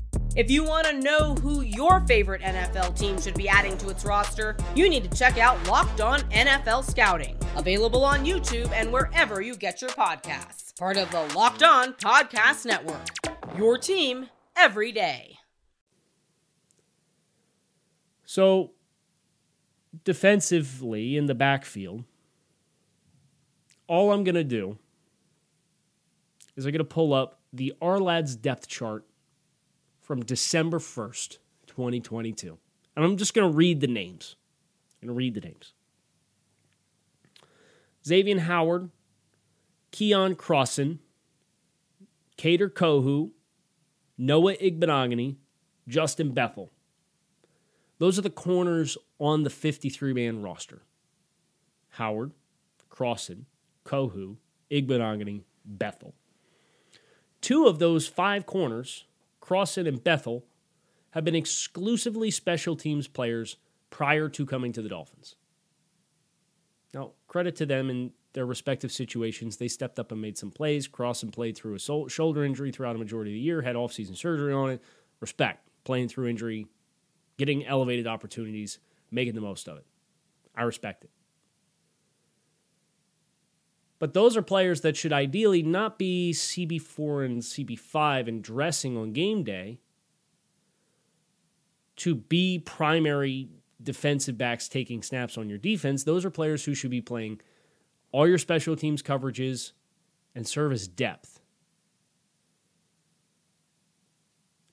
If 0.33 0.49
you 0.49 0.63
want 0.63 0.87
to 0.87 0.93
know 0.93 1.35
who 1.35 1.59
your 1.59 1.99
favorite 2.07 2.41
NFL 2.41 2.97
team 2.97 3.19
should 3.19 3.33
be 3.33 3.49
adding 3.49 3.77
to 3.79 3.89
its 3.89 4.05
roster, 4.05 4.55
you 4.75 4.87
need 4.87 5.03
to 5.03 5.17
check 5.17 5.37
out 5.37 5.61
Locked 5.67 5.99
On 5.99 6.21
NFL 6.31 6.89
Scouting, 6.89 7.37
available 7.57 8.05
on 8.05 8.23
YouTube 8.23 8.71
and 8.71 8.93
wherever 8.93 9.41
you 9.41 9.57
get 9.57 9.81
your 9.81 9.89
podcasts. 9.89 10.73
Part 10.79 10.95
of 10.95 11.11
the 11.11 11.21
Locked 11.35 11.63
On 11.63 11.93
Podcast 11.95 12.65
Network. 12.65 13.09
Your 13.57 13.77
team 13.77 14.29
every 14.55 14.93
day. 14.93 15.37
So, 18.23 18.71
defensively 20.05 21.17
in 21.17 21.25
the 21.25 21.35
backfield, 21.35 22.05
all 23.85 24.13
I'm 24.13 24.23
going 24.23 24.35
to 24.35 24.45
do 24.45 24.77
is 26.55 26.65
I'm 26.65 26.71
going 26.71 26.79
to 26.79 26.85
pull 26.85 27.13
up 27.13 27.41
the 27.51 27.73
Ourlads 27.81 28.41
depth 28.41 28.69
chart 28.69 29.05
from 30.11 30.25
December 30.25 30.77
1st, 30.77 31.37
2022. 31.67 32.57
And 32.97 33.05
I'm 33.05 33.15
just 33.15 33.33
going 33.33 33.49
to 33.49 33.55
read 33.55 33.79
the 33.79 33.87
names. 33.87 34.35
I'm 35.01 35.07
going 35.07 35.15
to 35.15 35.17
read 35.17 35.35
the 35.35 35.39
names. 35.39 35.71
Xavier 38.05 38.41
Howard, 38.41 38.89
Keion 39.93 40.35
Crossen, 40.35 40.97
Kader 42.35 42.69
Kohou, 42.69 43.29
Noah 44.17 44.55
Igbinoghene, 44.55 45.37
Justin 45.87 46.33
Bethel. 46.33 46.71
Those 47.97 48.19
are 48.19 48.23
the 48.23 48.29
corners 48.29 48.97
on 49.17 49.43
the 49.43 49.49
53 49.49 50.11
man 50.11 50.41
roster. 50.41 50.81
Howard, 51.91 52.33
Crossen, 52.89 53.45
Kohou, 53.85 54.35
Igbinoghene, 54.69 55.43
Bethel. 55.63 56.13
Two 57.39 57.65
of 57.65 57.79
those 57.79 58.09
five 58.09 58.45
corners 58.45 59.05
Crossen, 59.41 59.87
and 59.87 60.03
Bethel 60.03 60.45
have 61.11 61.25
been 61.25 61.35
exclusively 61.35 62.31
special 62.31 62.75
teams 62.75 63.07
players 63.07 63.57
prior 63.89 64.29
to 64.29 64.45
coming 64.45 64.71
to 64.73 64.81
the 64.81 64.89
Dolphins. 64.89 65.35
Now, 66.93 67.11
credit 67.27 67.55
to 67.57 67.65
them 67.65 67.89
in 67.89 68.11
their 68.33 68.45
respective 68.45 68.91
situations. 68.91 69.57
They 69.57 69.67
stepped 69.67 69.99
up 69.99 70.11
and 70.11 70.21
made 70.21 70.37
some 70.37 70.51
plays. 70.51 70.87
Crossen 70.87 71.31
played 71.31 71.57
through 71.57 71.75
a 71.75 72.09
shoulder 72.09 72.45
injury 72.45 72.71
throughout 72.71 72.95
a 72.95 72.99
majority 72.99 73.31
of 73.31 73.35
the 73.35 73.39
year, 73.39 73.61
had 73.61 73.75
offseason 73.75 74.15
surgery 74.15 74.53
on 74.53 74.69
it. 74.69 74.81
Respect. 75.19 75.67
Playing 75.83 76.07
through 76.07 76.27
injury, 76.27 76.67
getting 77.37 77.65
elevated 77.65 78.07
opportunities, 78.07 78.79
making 79.09 79.35
the 79.35 79.41
most 79.41 79.67
of 79.67 79.77
it. 79.77 79.85
I 80.55 80.63
respect 80.63 81.03
it. 81.03 81.09
But 84.01 84.15
those 84.15 84.35
are 84.35 84.41
players 84.41 84.81
that 84.81 84.97
should 84.97 85.13
ideally 85.13 85.61
not 85.61 85.99
be 85.99 86.31
CB4 86.33 87.23
and 87.23 87.41
CB5 87.43 88.27
and 88.27 88.43
dressing 88.43 88.97
on 88.97 89.13
game 89.13 89.43
day 89.43 89.77
to 91.97 92.15
be 92.15 92.57
primary 92.57 93.49
defensive 93.79 94.39
backs 94.39 94.67
taking 94.67 95.03
snaps 95.03 95.37
on 95.37 95.49
your 95.49 95.59
defense. 95.59 96.03
Those 96.03 96.25
are 96.25 96.31
players 96.31 96.65
who 96.65 96.73
should 96.73 96.89
be 96.89 96.99
playing 96.99 97.41
all 98.11 98.27
your 98.27 98.39
special 98.39 98.75
teams 98.75 99.03
coverages 99.03 99.73
and 100.33 100.47
serve 100.47 100.71
as 100.71 100.87
depth. 100.87 101.39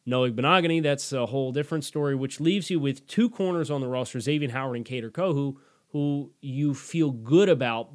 Noah 0.07 0.31
Igbinoghene, 0.31 0.83
that's 0.83 1.13
a 1.13 1.27
whole 1.27 1.53
different 1.53 1.85
story, 1.85 2.15
which 2.15 2.41
leaves 2.41 2.71
you 2.71 2.81
with 2.81 3.07
two 3.07 3.29
corners 3.29 3.71
on 3.71 3.83
the 3.83 3.89
roster, 3.89 4.21
Xavier 4.21 4.51
Howard 4.53 4.77
and 4.77 4.87
Kader 4.87 5.11
Kohou, 5.11 5.57
who 5.91 6.33
you 6.41 6.73
feel 6.73 7.11
good 7.11 7.51
about 7.51 7.91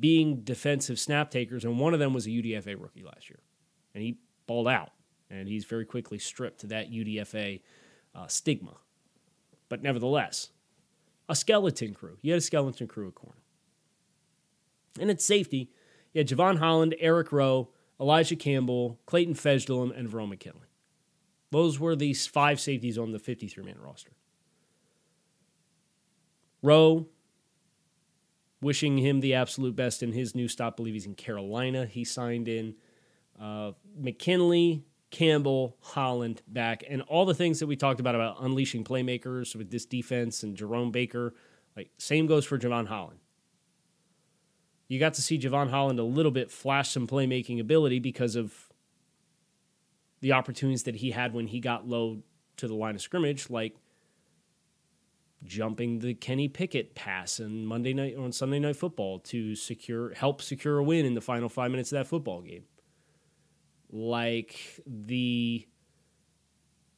being 0.00 0.40
defensive 0.42 0.98
snap 0.98 1.30
takers, 1.30 1.64
and 1.64 1.78
one 1.78 1.94
of 1.94 2.00
them 2.00 2.12
was 2.12 2.26
a 2.26 2.30
UDFA 2.30 2.80
rookie 2.80 3.02
last 3.02 3.28
year, 3.28 3.40
and 3.94 4.02
he 4.02 4.18
balled 4.46 4.68
out, 4.68 4.92
and 5.30 5.48
he's 5.48 5.64
very 5.64 5.84
quickly 5.84 6.18
stripped 6.18 6.60
to 6.60 6.66
that 6.68 6.90
UDFA 6.90 7.60
uh, 8.14 8.26
stigma. 8.26 8.76
But 9.68 9.82
nevertheless, 9.82 10.50
a 11.28 11.34
skeleton 11.34 11.94
crew. 11.94 12.18
You 12.22 12.32
had 12.32 12.38
a 12.38 12.42
skeleton 12.42 12.86
crew 12.86 13.08
at 13.08 13.14
corner. 13.14 13.38
And 15.00 15.10
at 15.10 15.20
safety, 15.20 15.70
you 16.12 16.20
had 16.20 16.28
Jevon 16.28 16.58
Holland, 16.58 16.94
Eric 17.00 17.32
Rowe, 17.32 17.70
Elijah 18.00 18.36
Campbell, 18.36 19.00
Clayton 19.06 19.34
Fejedelem, 19.34 19.96
and 19.98 20.08
Verone 20.08 20.28
McKinley. 20.28 20.68
Those 21.50 21.78
were 21.78 21.96
these 21.96 22.26
five 22.26 22.60
safeties 22.60 22.98
on 22.98 23.12
the 23.12 23.18
53 23.18 23.64
man 23.64 23.78
roster. 23.80 24.12
Rowe, 26.62 27.06
wishing 28.64 28.96
him 28.96 29.20
the 29.20 29.34
absolute 29.34 29.76
best 29.76 30.02
in 30.02 30.10
his 30.10 30.34
new 30.34 30.48
stop. 30.48 30.72
I 30.72 30.76
believe 30.76 30.94
he's 30.94 31.04
in 31.04 31.14
Carolina. 31.14 31.84
He 31.84 32.02
signed 32.02 32.48
in 32.48 32.74
uh, 33.38 33.72
McKinley, 33.94 34.82
Campbell, 35.10 35.76
Holland 35.82 36.40
back, 36.48 36.82
and 36.88 37.02
all 37.02 37.26
the 37.26 37.34
things 37.34 37.60
that 37.60 37.66
we 37.66 37.76
talked 37.76 38.00
about 38.00 38.14
about 38.14 38.38
unleashing 38.40 38.82
playmakers 38.82 39.54
with 39.54 39.70
this 39.70 39.84
defense 39.84 40.42
and 40.42 40.56
Jerome 40.56 40.90
Baker. 40.90 41.34
Like 41.76 41.90
same 41.98 42.26
goes 42.26 42.46
for 42.46 42.58
Jevon 42.58 42.86
Holland. 42.86 43.20
You 44.88 44.98
got 44.98 45.12
to 45.14 45.22
see 45.22 45.38
Jevon 45.38 45.68
Holland 45.68 45.98
a 45.98 46.04
little 46.04 46.32
bit 46.32 46.50
flash 46.50 46.90
some 46.90 47.06
playmaking 47.06 47.60
ability 47.60 47.98
because 47.98 48.34
of 48.34 48.54
the 50.20 50.32
opportunities 50.32 50.84
that 50.84 50.96
he 50.96 51.10
had 51.10 51.34
when 51.34 51.48
he 51.48 51.60
got 51.60 51.86
low 51.86 52.22
to 52.56 52.66
the 52.66 52.74
line 52.74 52.94
of 52.94 53.02
scrimmage, 53.02 53.50
like 53.50 53.76
jumping 55.44 55.98
the 55.98 56.14
Kenny 56.14 56.48
Pickett 56.48 56.94
pass 56.94 57.38
on 57.40 57.66
Monday 57.66 57.92
night 57.92 58.16
on 58.16 58.32
Sunday 58.32 58.58
night 58.58 58.76
football 58.76 59.18
to 59.20 59.54
secure 59.54 60.14
help 60.14 60.42
secure 60.42 60.78
a 60.78 60.82
win 60.82 61.04
in 61.04 61.14
the 61.14 61.20
final 61.20 61.48
five 61.48 61.70
minutes 61.70 61.92
of 61.92 61.98
that 61.98 62.06
football 62.06 62.40
game. 62.42 62.64
Like 63.90 64.80
the 64.86 65.66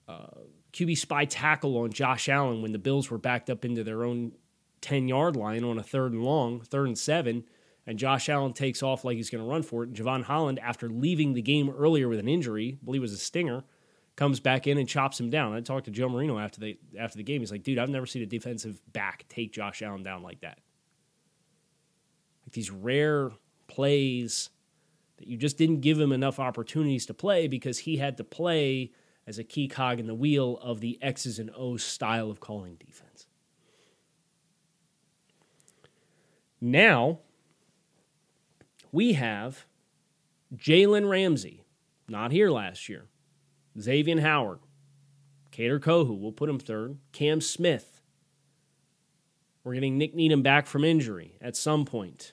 uh, 0.09 0.27
QB 0.73 0.97
spy 0.99 1.25
tackle 1.25 1.77
on 1.79 1.91
Josh 1.91 2.29
Allen 2.29 2.63
when 2.63 2.73
the 2.73 2.79
Bills 2.79 3.11
were 3.11 3.19
backed 3.19 3.51
up 3.51 3.65
into 3.65 3.83
their 3.83 4.05
own 4.05 4.33
10 4.81 5.09
yard 5.09 5.37
line 5.37 5.65
on 5.65 5.79
a 5.79 5.83
third 5.83 6.13
and 6.13 6.23
long, 6.23 6.61
third 6.61 6.87
and 6.87 6.99
seven, 6.99 7.45
and 7.87 7.99
Josh 7.99 8.29
Allen 8.29 8.53
takes 8.53 8.83
off 8.83 9.05
like 9.05 9.17
he's 9.17 9.31
going 9.31 9.43
to 9.43 9.51
run 9.51 9.63
for 9.63 9.83
it. 9.83 9.89
And 9.89 9.97
Jevon 9.97 10.25
Holland, 10.25 10.59
after 10.61 10.89
leaving 10.89 11.35
the 11.35 11.43
game 11.43 11.71
earlier 11.71 12.09
with 12.09 12.19
an 12.19 12.29
injury, 12.29 12.79
I 12.81 12.85
believe 12.85 13.01
it 13.01 13.03
was 13.03 13.13
a 13.13 13.19
stinger, 13.19 13.65
comes 14.17 14.41
back 14.41 14.67
in 14.67 14.79
and 14.79 14.89
chops 14.89 15.21
him 15.21 15.31
down. 15.31 15.53
I 15.53 15.61
talked 15.61 15.85
to 15.85 15.91
Joe 15.91 16.09
Marino 16.09 16.39
after 16.39 16.61
the 16.61 16.79
after 16.99 17.19
the 17.19 17.23
game. 17.23 17.41
He's 17.41 17.53
like, 17.53 17.63
dude, 17.63 17.79
I've 17.79 17.91
never 17.91 18.07
seen 18.07 18.23
a 18.23 18.27
defensive 18.27 18.81
back 18.93 19.27
take 19.29 19.53
Josh 19.53 19.83
Allen 19.83 20.03
down 20.03 20.23
like 20.23 20.41
that. 20.41 20.59
Like 22.45 22.53
these 22.53 22.71
rare 22.71 23.31
plays 23.69 24.51
that 25.19 25.29
you 25.29 25.37
just 25.37 25.59
didn't 25.59 25.81
give 25.81 26.01
him 26.01 26.13
enough 26.13 26.41
opportunities 26.41 27.07
to 27.07 27.15
play 27.15 27.47
because 27.47 27.79
he 27.79 27.97
had 27.97 28.17
to 28.17 28.25
play 28.25 28.93
as 29.27 29.39
a 29.39 29.45
key 29.45 29.69
cog 29.69 29.99
in 30.01 30.07
the 30.07 30.15
wheel 30.15 30.59
of 30.63 30.81
the 30.81 30.99
X's 31.03 31.39
and 31.39 31.51
O's 31.57 31.83
style 31.83 32.31
of 32.31 32.41
calling 32.41 32.77
defense. 32.77 33.27
Now 36.61 37.21
we 38.93 39.13
have 39.15 39.67
Jalen 40.55 41.09
Ramsey, 41.11 41.65
not 42.09 42.33
here 42.33 42.51
last 42.51 42.89
year. 42.89 43.07
Xavier 43.79 44.21
Howard, 44.21 44.61
Kader 45.51 45.81
Kohou, 45.81 46.19
we'll 46.19 46.33
put 46.33 46.49
him 46.49 46.59
third. 46.59 46.99
Cam 47.13 47.41
Smith. 47.41 48.01
We're 49.65 49.75
getting 49.75 49.99
Nik 49.99 50.15
Needham 50.15 50.43
back 50.43 50.67
from 50.67 50.85
injury 50.85 51.37
at 51.41 51.57
some 51.57 51.85
point. 51.85 52.33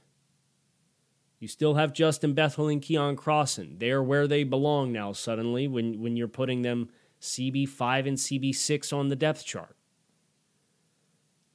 You 1.39 1.47
still 1.47 1.73
have 1.73 1.91
Justin 1.91 2.33
Bethel 2.33 2.69
and 2.69 2.81
Keion 2.81 3.15
Crossen. 3.15 3.79
They're 3.79 4.03
where 4.03 4.27
they 4.27 4.43
belong 4.43 4.93
now, 4.93 5.11
suddenly, 5.11 5.67
when, 5.67 6.01
when 6.01 6.15
you're 6.15 6.27
putting 6.27 6.61
them 6.61 6.89
CB5 7.21 8.07
and 8.07 8.17
CB6 8.17 8.93
on 8.93 9.09
the 9.09 9.15
depth 9.15 9.45
chart. 9.45 9.75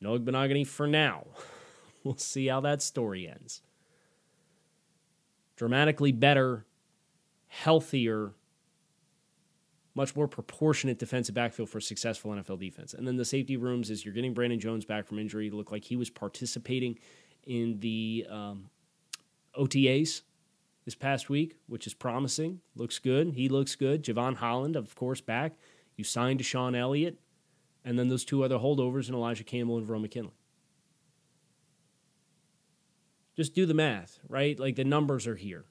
No 0.01 0.19
Igbinoghene 0.19 0.67
for 0.67 0.87
now. 0.87 1.27
we'll 2.05 2.17
see 2.17 2.49
how 2.49 2.61
that 2.61 2.83
story 2.83 3.29
ends. 3.29 3.63
Dramatically 5.57 6.13
better, 6.13 6.67
healthier, 7.47 8.35
much 9.99 10.15
more 10.15 10.29
proportionate 10.29 10.97
defensive 10.97 11.35
backfield 11.35 11.69
for 11.69 11.81
successful 11.81 12.31
NFL 12.31 12.61
defense. 12.61 12.95
And 12.95 13.07
then 13.07 13.17
the 13.17 13.25
safety 13.25 13.57
rooms 13.57 13.91
is 13.91 14.05
you're 14.05 14.15
getting 14.15 14.33
Brandon 14.33 14.61
Jones 14.61 14.85
back 14.85 15.09
from 15.09 15.19
injury. 15.19 15.51
Looked 15.51 15.73
like 15.73 15.85
he 15.85 15.97
was 15.97 16.09
participating 16.09 17.01
in 17.45 17.81
the 17.81 18.25
um, 18.31 18.71
OTAs 19.59 20.23
this 20.85 20.95
past 20.95 21.29
week, 21.29 21.57
which 21.67 21.85
is 21.89 21.95
promising. 21.95 22.61
Looks 22.77 23.01
good. 23.01 23.33
He 23.35 23.49
looks 23.49 23.75
good. 23.75 24.05
Jevon 24.05 24.37
Holland, 24.37 24.77
of 24.77 24.95
course, 24.95 25.21
back. 25.21 25.59
You 25.97 26.05
signed 26.05 26.39
DeShon 26.39 26.79
Elliott, 26.79 27.19
and 27.85 27.99
then 27.99 28.07
those 28.07 28.25
two 28.25 28.45
other 28.45 28.59
holdovers 28.59 29.09
in 29.09 29.17
Elijah 29.17 29.43
Campbell 29.43 29.79
and 29.79 29.87
Verone 29.87 30.03
McKinley. 30.03 30.37
Just 33.35 33.53
do 33.53 33.67
the 33.67 33.75
math, 33.75 34.21
right? 34.29 34.59
Like 34.59 34.77
the 34.77 34.85
numbers 34.85 35.27
are 35.27 35.35
here. 35.35 35.65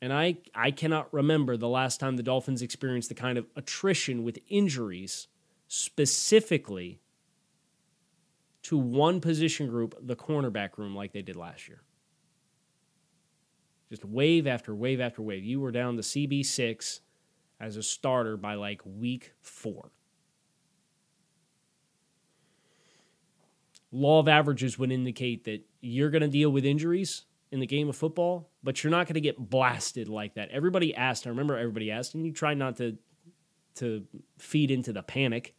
And 0.00 0.12
I, 0.12 0.38
I 0.54 0.70
cannot 0.70 1.12
remember 1.12 1.56
the 1.56 1.68
last 1.68 2.00
time 2.00 2.16
the 2.16 2.22
Dolphins 2.22 2.62
experienced 2.62 3.08
the 3.08 3.14
kind 3.14 3.38
of 3.38 3.46
attrition 3.56 4.22
with 4.22 4.38
injuries, 4.48 5.28
specifically 5.68 7.00
to 8.64 8.76
one 8.76 9.20
position 9.20 9.68
group, 9.68 9.94
the 10.00 10.16
cornerback 10.16 10.76
room, 10.76 10.94
like 10.94 11.12
they 11.12 11.22
did 11.22 11.36
last 11.36 11.68
year. 11.68 11.82
Just 13.88 14.04
wave 14.04 14.46
after 14.46 14.74
wave 14.74 15.00
after 15.00 15.22
wave. 15.22 15.44
You 15.44 15.60
were 15.60 15.70
down 15.70 15.96
to 15.96 16.02
CB6 16.02 17.00
as 17.60 17.76
a 17.76 17.82
starter 17.82 18.36
by 18.36 18.54
like 18.54 18.82
week 18.84 19.32
four. 19.40 19.92
Law 23.92 24.18
of 24.18 24.28
averages 24.28 24.78
would 24.78 24.90
indicate 24.90 25.44
that 25.44 25.62
you're 25.80 26.10
going 26.10 26.22
to 26.22 26.28
deal 26.28 26.50
with 26.50 26.64
injuries 26.64 27.25
in 27.50 27.60
the 27.60 27.66
game 27.66 27.88
of 27.88 27.96
football, 27.96 28.50
but 28.62 28.82
you're 28.82 28.90
not 28.90 29.06
going 29.06 29.14
to 29.14 29.20
get 29.20 29.38
blasted 29.38 30.08
like 30.08 30.34
that. 30.34 30.50
Everybody 30.50 30.94
asked, 30.94 31.26
I 31.26 31.30
remember 31.30 31.56
everybody 31.56 31.90
asked, 31.90 32.14
and 32.14 32.26
you 32.26 32.32
try 32.32 32.54
not 32.54 32.76
to 32.76 32.96
to 33.76 34.06
feed 34.38 34.70
into 34.70 34.92
the 34.92 35.02
panic. 35.02 35.54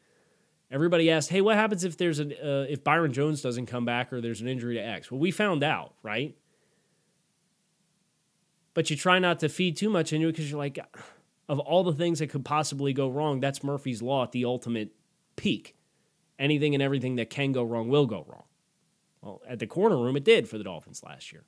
Everybody 0.72 1.10
asked, 1.12 1.30
"Hey, 1.30 1.42
what 1.42 1.56
happens 1.56 1.84
if 1.84 1.98
there's 1.98 2.20
an 2.20 2.34
uh, 2.34 2.66
if 2.68 2.84
Byron 2.84 3.14
Jones 3.14 3.42
doesn't 3.42 3.68
come 3.68 3.86
back 3.86 4.12
or 4.12 4.22
there's 4.22 4.42
an 4.42 4.48
injury 4.48 4.76
to 4.76 4.82
X?" 4.82 5.12
Well, 5.12 5.20
we 5.20 5.32
found 5.32 5.64
out, 5.64 5.94
right? 6.04 6.36
But 8.74 8.90
you 8.90 8.96
try 8.96 9.18
not 9.20 9.40
to 9.40 9.50
feed 9.50 9.78
too 9.78 9.90
much 9.90 10.14
into 10.14 10.28
it 10.28 10.34
because 10.34 10.52
you're 10.52 10.60
like, 10.60 10.78
of 11.50 11.60
all 11.60 11.84
the 11.84 11.94
things 11.94 12.20
that 12.20 12.28
could 12.28 12.46
possibly 12.46 12.94
go 12.94 13.10
wrong, 13.10 13.40
that's 13.40 13.64
Murphy's 13.64 14.02
law 14.02 14.24
at 14.24 14.34
the 14.34 14.46
ultimate 14.46 14.94
peak. 15.36 15.76
Anything 16.38 16.76
and 16.76 16.84
everything 16.84 17.16
that 17.16 17.32
can 17.32 17.54
go 17.54 17.64
wrong 17.64 17.90
will 17.90 18.06
go 18.06 18.26
wrong. 18.28 18.44
Well, 19.22 19.42
at 19.48 19.60
the 19.60 19.66
corner 19.66 19.98
room, 19.98 20.16
it 20.16 20.24
did 20.24 20.48
for 20.48 20.60
the 20.60 20.64
Dolphins 20.64 21.02
last 21.04 21.32
year. 21.32 21.44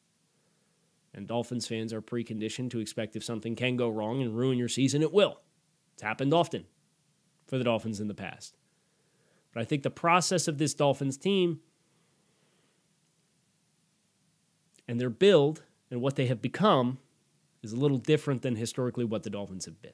And 1.14 1.28
Dolphins 1.28 1.68
fans 1.68 1.92
are 1.92 2.02
preconditioned 2.02 2.70
to 2.72 2.80
expect 2.80 3.16
if 3.16 3.24
something 3.24 3.56
can 3.56 3.76
go 3.76 3.90
wrong 3.90 4.22
and 4.22 4.38
ruin 4.38 4.58
your 4.58 4.68
season, 4.68 5.02
it 5.02 5.12
will. 5.12 5.42
It's 5.94 6.04
happened 6.04 6.34
often 6.34 6.66
for 7.48 7.58
the 7.58 7.64
Dolphins 7.64 8.00
in 8.00 8.08
the 8.08 8.14
past. 8.14 8.56
But 9.54 9.62
I 9.62 9.66
think 9.66 9.84
the 9.84 9.90
process 9.90 10.48
of 10.48 10.60
this 10.60 10.74
Dolphins 10.74 11.18
team 11.18 11.62
and 14.88 15.00
their 15.00 15.10
build 15.10 15.64
and 15.90 16.02
what 16.02 16.16
they 16.16 16.28
have 16.28 16.42
become 16.42 17.00
is 17.64 17.74
a 17.74 17.78
little 17.78 17.98
different 17.98 18.42
than 18.42 18.56
historically 18.56 19.06
what 19.06 19.24
the 19.24 19.30
Dolphins 19.30 19.66
have 19.66 19.82
been. 19.82 19.94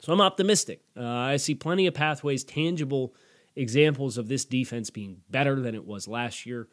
So 0.00 0.12
I'm 0.12 0.20
optimistic. 0.20 0.82
Uh, 0.96 1.04
I 1.04 1.36
see 1.36 1.54
plenty 1.54 1.86
of 1.86 1.94
pathways, 1.94 2.44
tangible 2.44 3.14
examples 3.56 4.18
of 4.18 4.28
this 4.28 4.44
defense 4.44 4.90
being 4.90 5.22
better 5.30 5.60
than 5.60 5.74
it 5.74 5.86
was 5.86 6.06
last 6.06 6.46
year, 6.46 6.68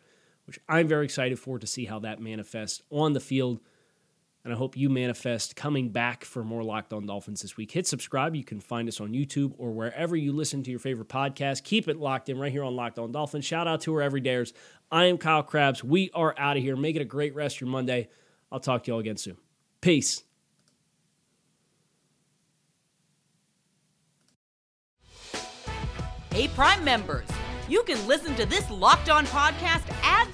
which 0.46 0.60
I'm 0.68 0.88
very 0.88 1.06
excited 1.06 1.40
for 1.40 1.60
to 1.60 1.68
see 1.68 1.86
how 1.86 2.00
that 2.00 2.20
manifests 2.20 2.82
on 2.90 3.14
the 3.14 3.20
field. 3.20 3.60
And 4.44 4.54
I 4.54 4.58
hope 4.58 4.76
you 4.76 4.90
manifest 4.90 5.56
coming 5.56 5.90
back 5.90 6.26
for 6.26 6.44
more 6.44 6.64
Locked 6.64 6.92
On 6.92 7.06
Dolphins 7.06 7.42
this 7.42 7.56
week. 7.56 7.72
Hit 7.72 7.88
subscribe. 7.88 8.36
You 8.36 8.44
can 8.44 8.60
find 8.60 8.90
us 8.90 9.00
on 9.00 9.14
YouTube 9.14 9.54
or 9.58 9.72
wherever 9.72 10.18
you 10.18 10.34
listen 10.34 10.64
to 10.64 10.70
your 10.70 10.82
favorite 10.82 11.08
podcast. 11.08 11.64
Keep 11.64 11.88
it 11.88 11.98
locked 11.98 12.28
in 12.28 12.38
right 12.38 12.52
here 12.52 12.66
on 12.66 12.76
Locked 12.76 13.00
On 13.00 13.10
Dolphins. 13.10 13.46
Shout 13.46 13.70
out 13.70 13.80
to 13.82 13.94
our 13.96 14.02
everydayers. 14.02 14.52
I 14.92 15.06
am 15.06 15.18
Kyle 15.18 15.44
Crabbs. 15.44 15.82
We 15.82 16.12
are 16.14 16.36
out 16.38 16.58
of 16.58 16.64
here. 16.64 16.76
Make 16.76 16.98
it 16.98 17.02
a 17.02 17.06
great 17.06 17.34
rest 17.36 17.56
of 17.58 17.62
your 17.62 17.70
Monday. 17.70 18.10
I'll 18.52 18.60
talk 18.60 18.84
to 18.84 18.90
you 18.90 18.96
all 18.96 19.00
again 19.00 19.18
soon. 19.18 19.38
Peace. 19.80 20.24
Hey, 26.34 26.48
Prime 26.50 26.84
members, 26.84 27.28
you 27.70 27.84
can 27.84 28.08
listen 28.08 28.36
to 28.36 28.46
this 28.48 28.70
Locked 28.72 29.10
On 29.10 29.26
podcast 29.28 29.84
ad 30.02 30.33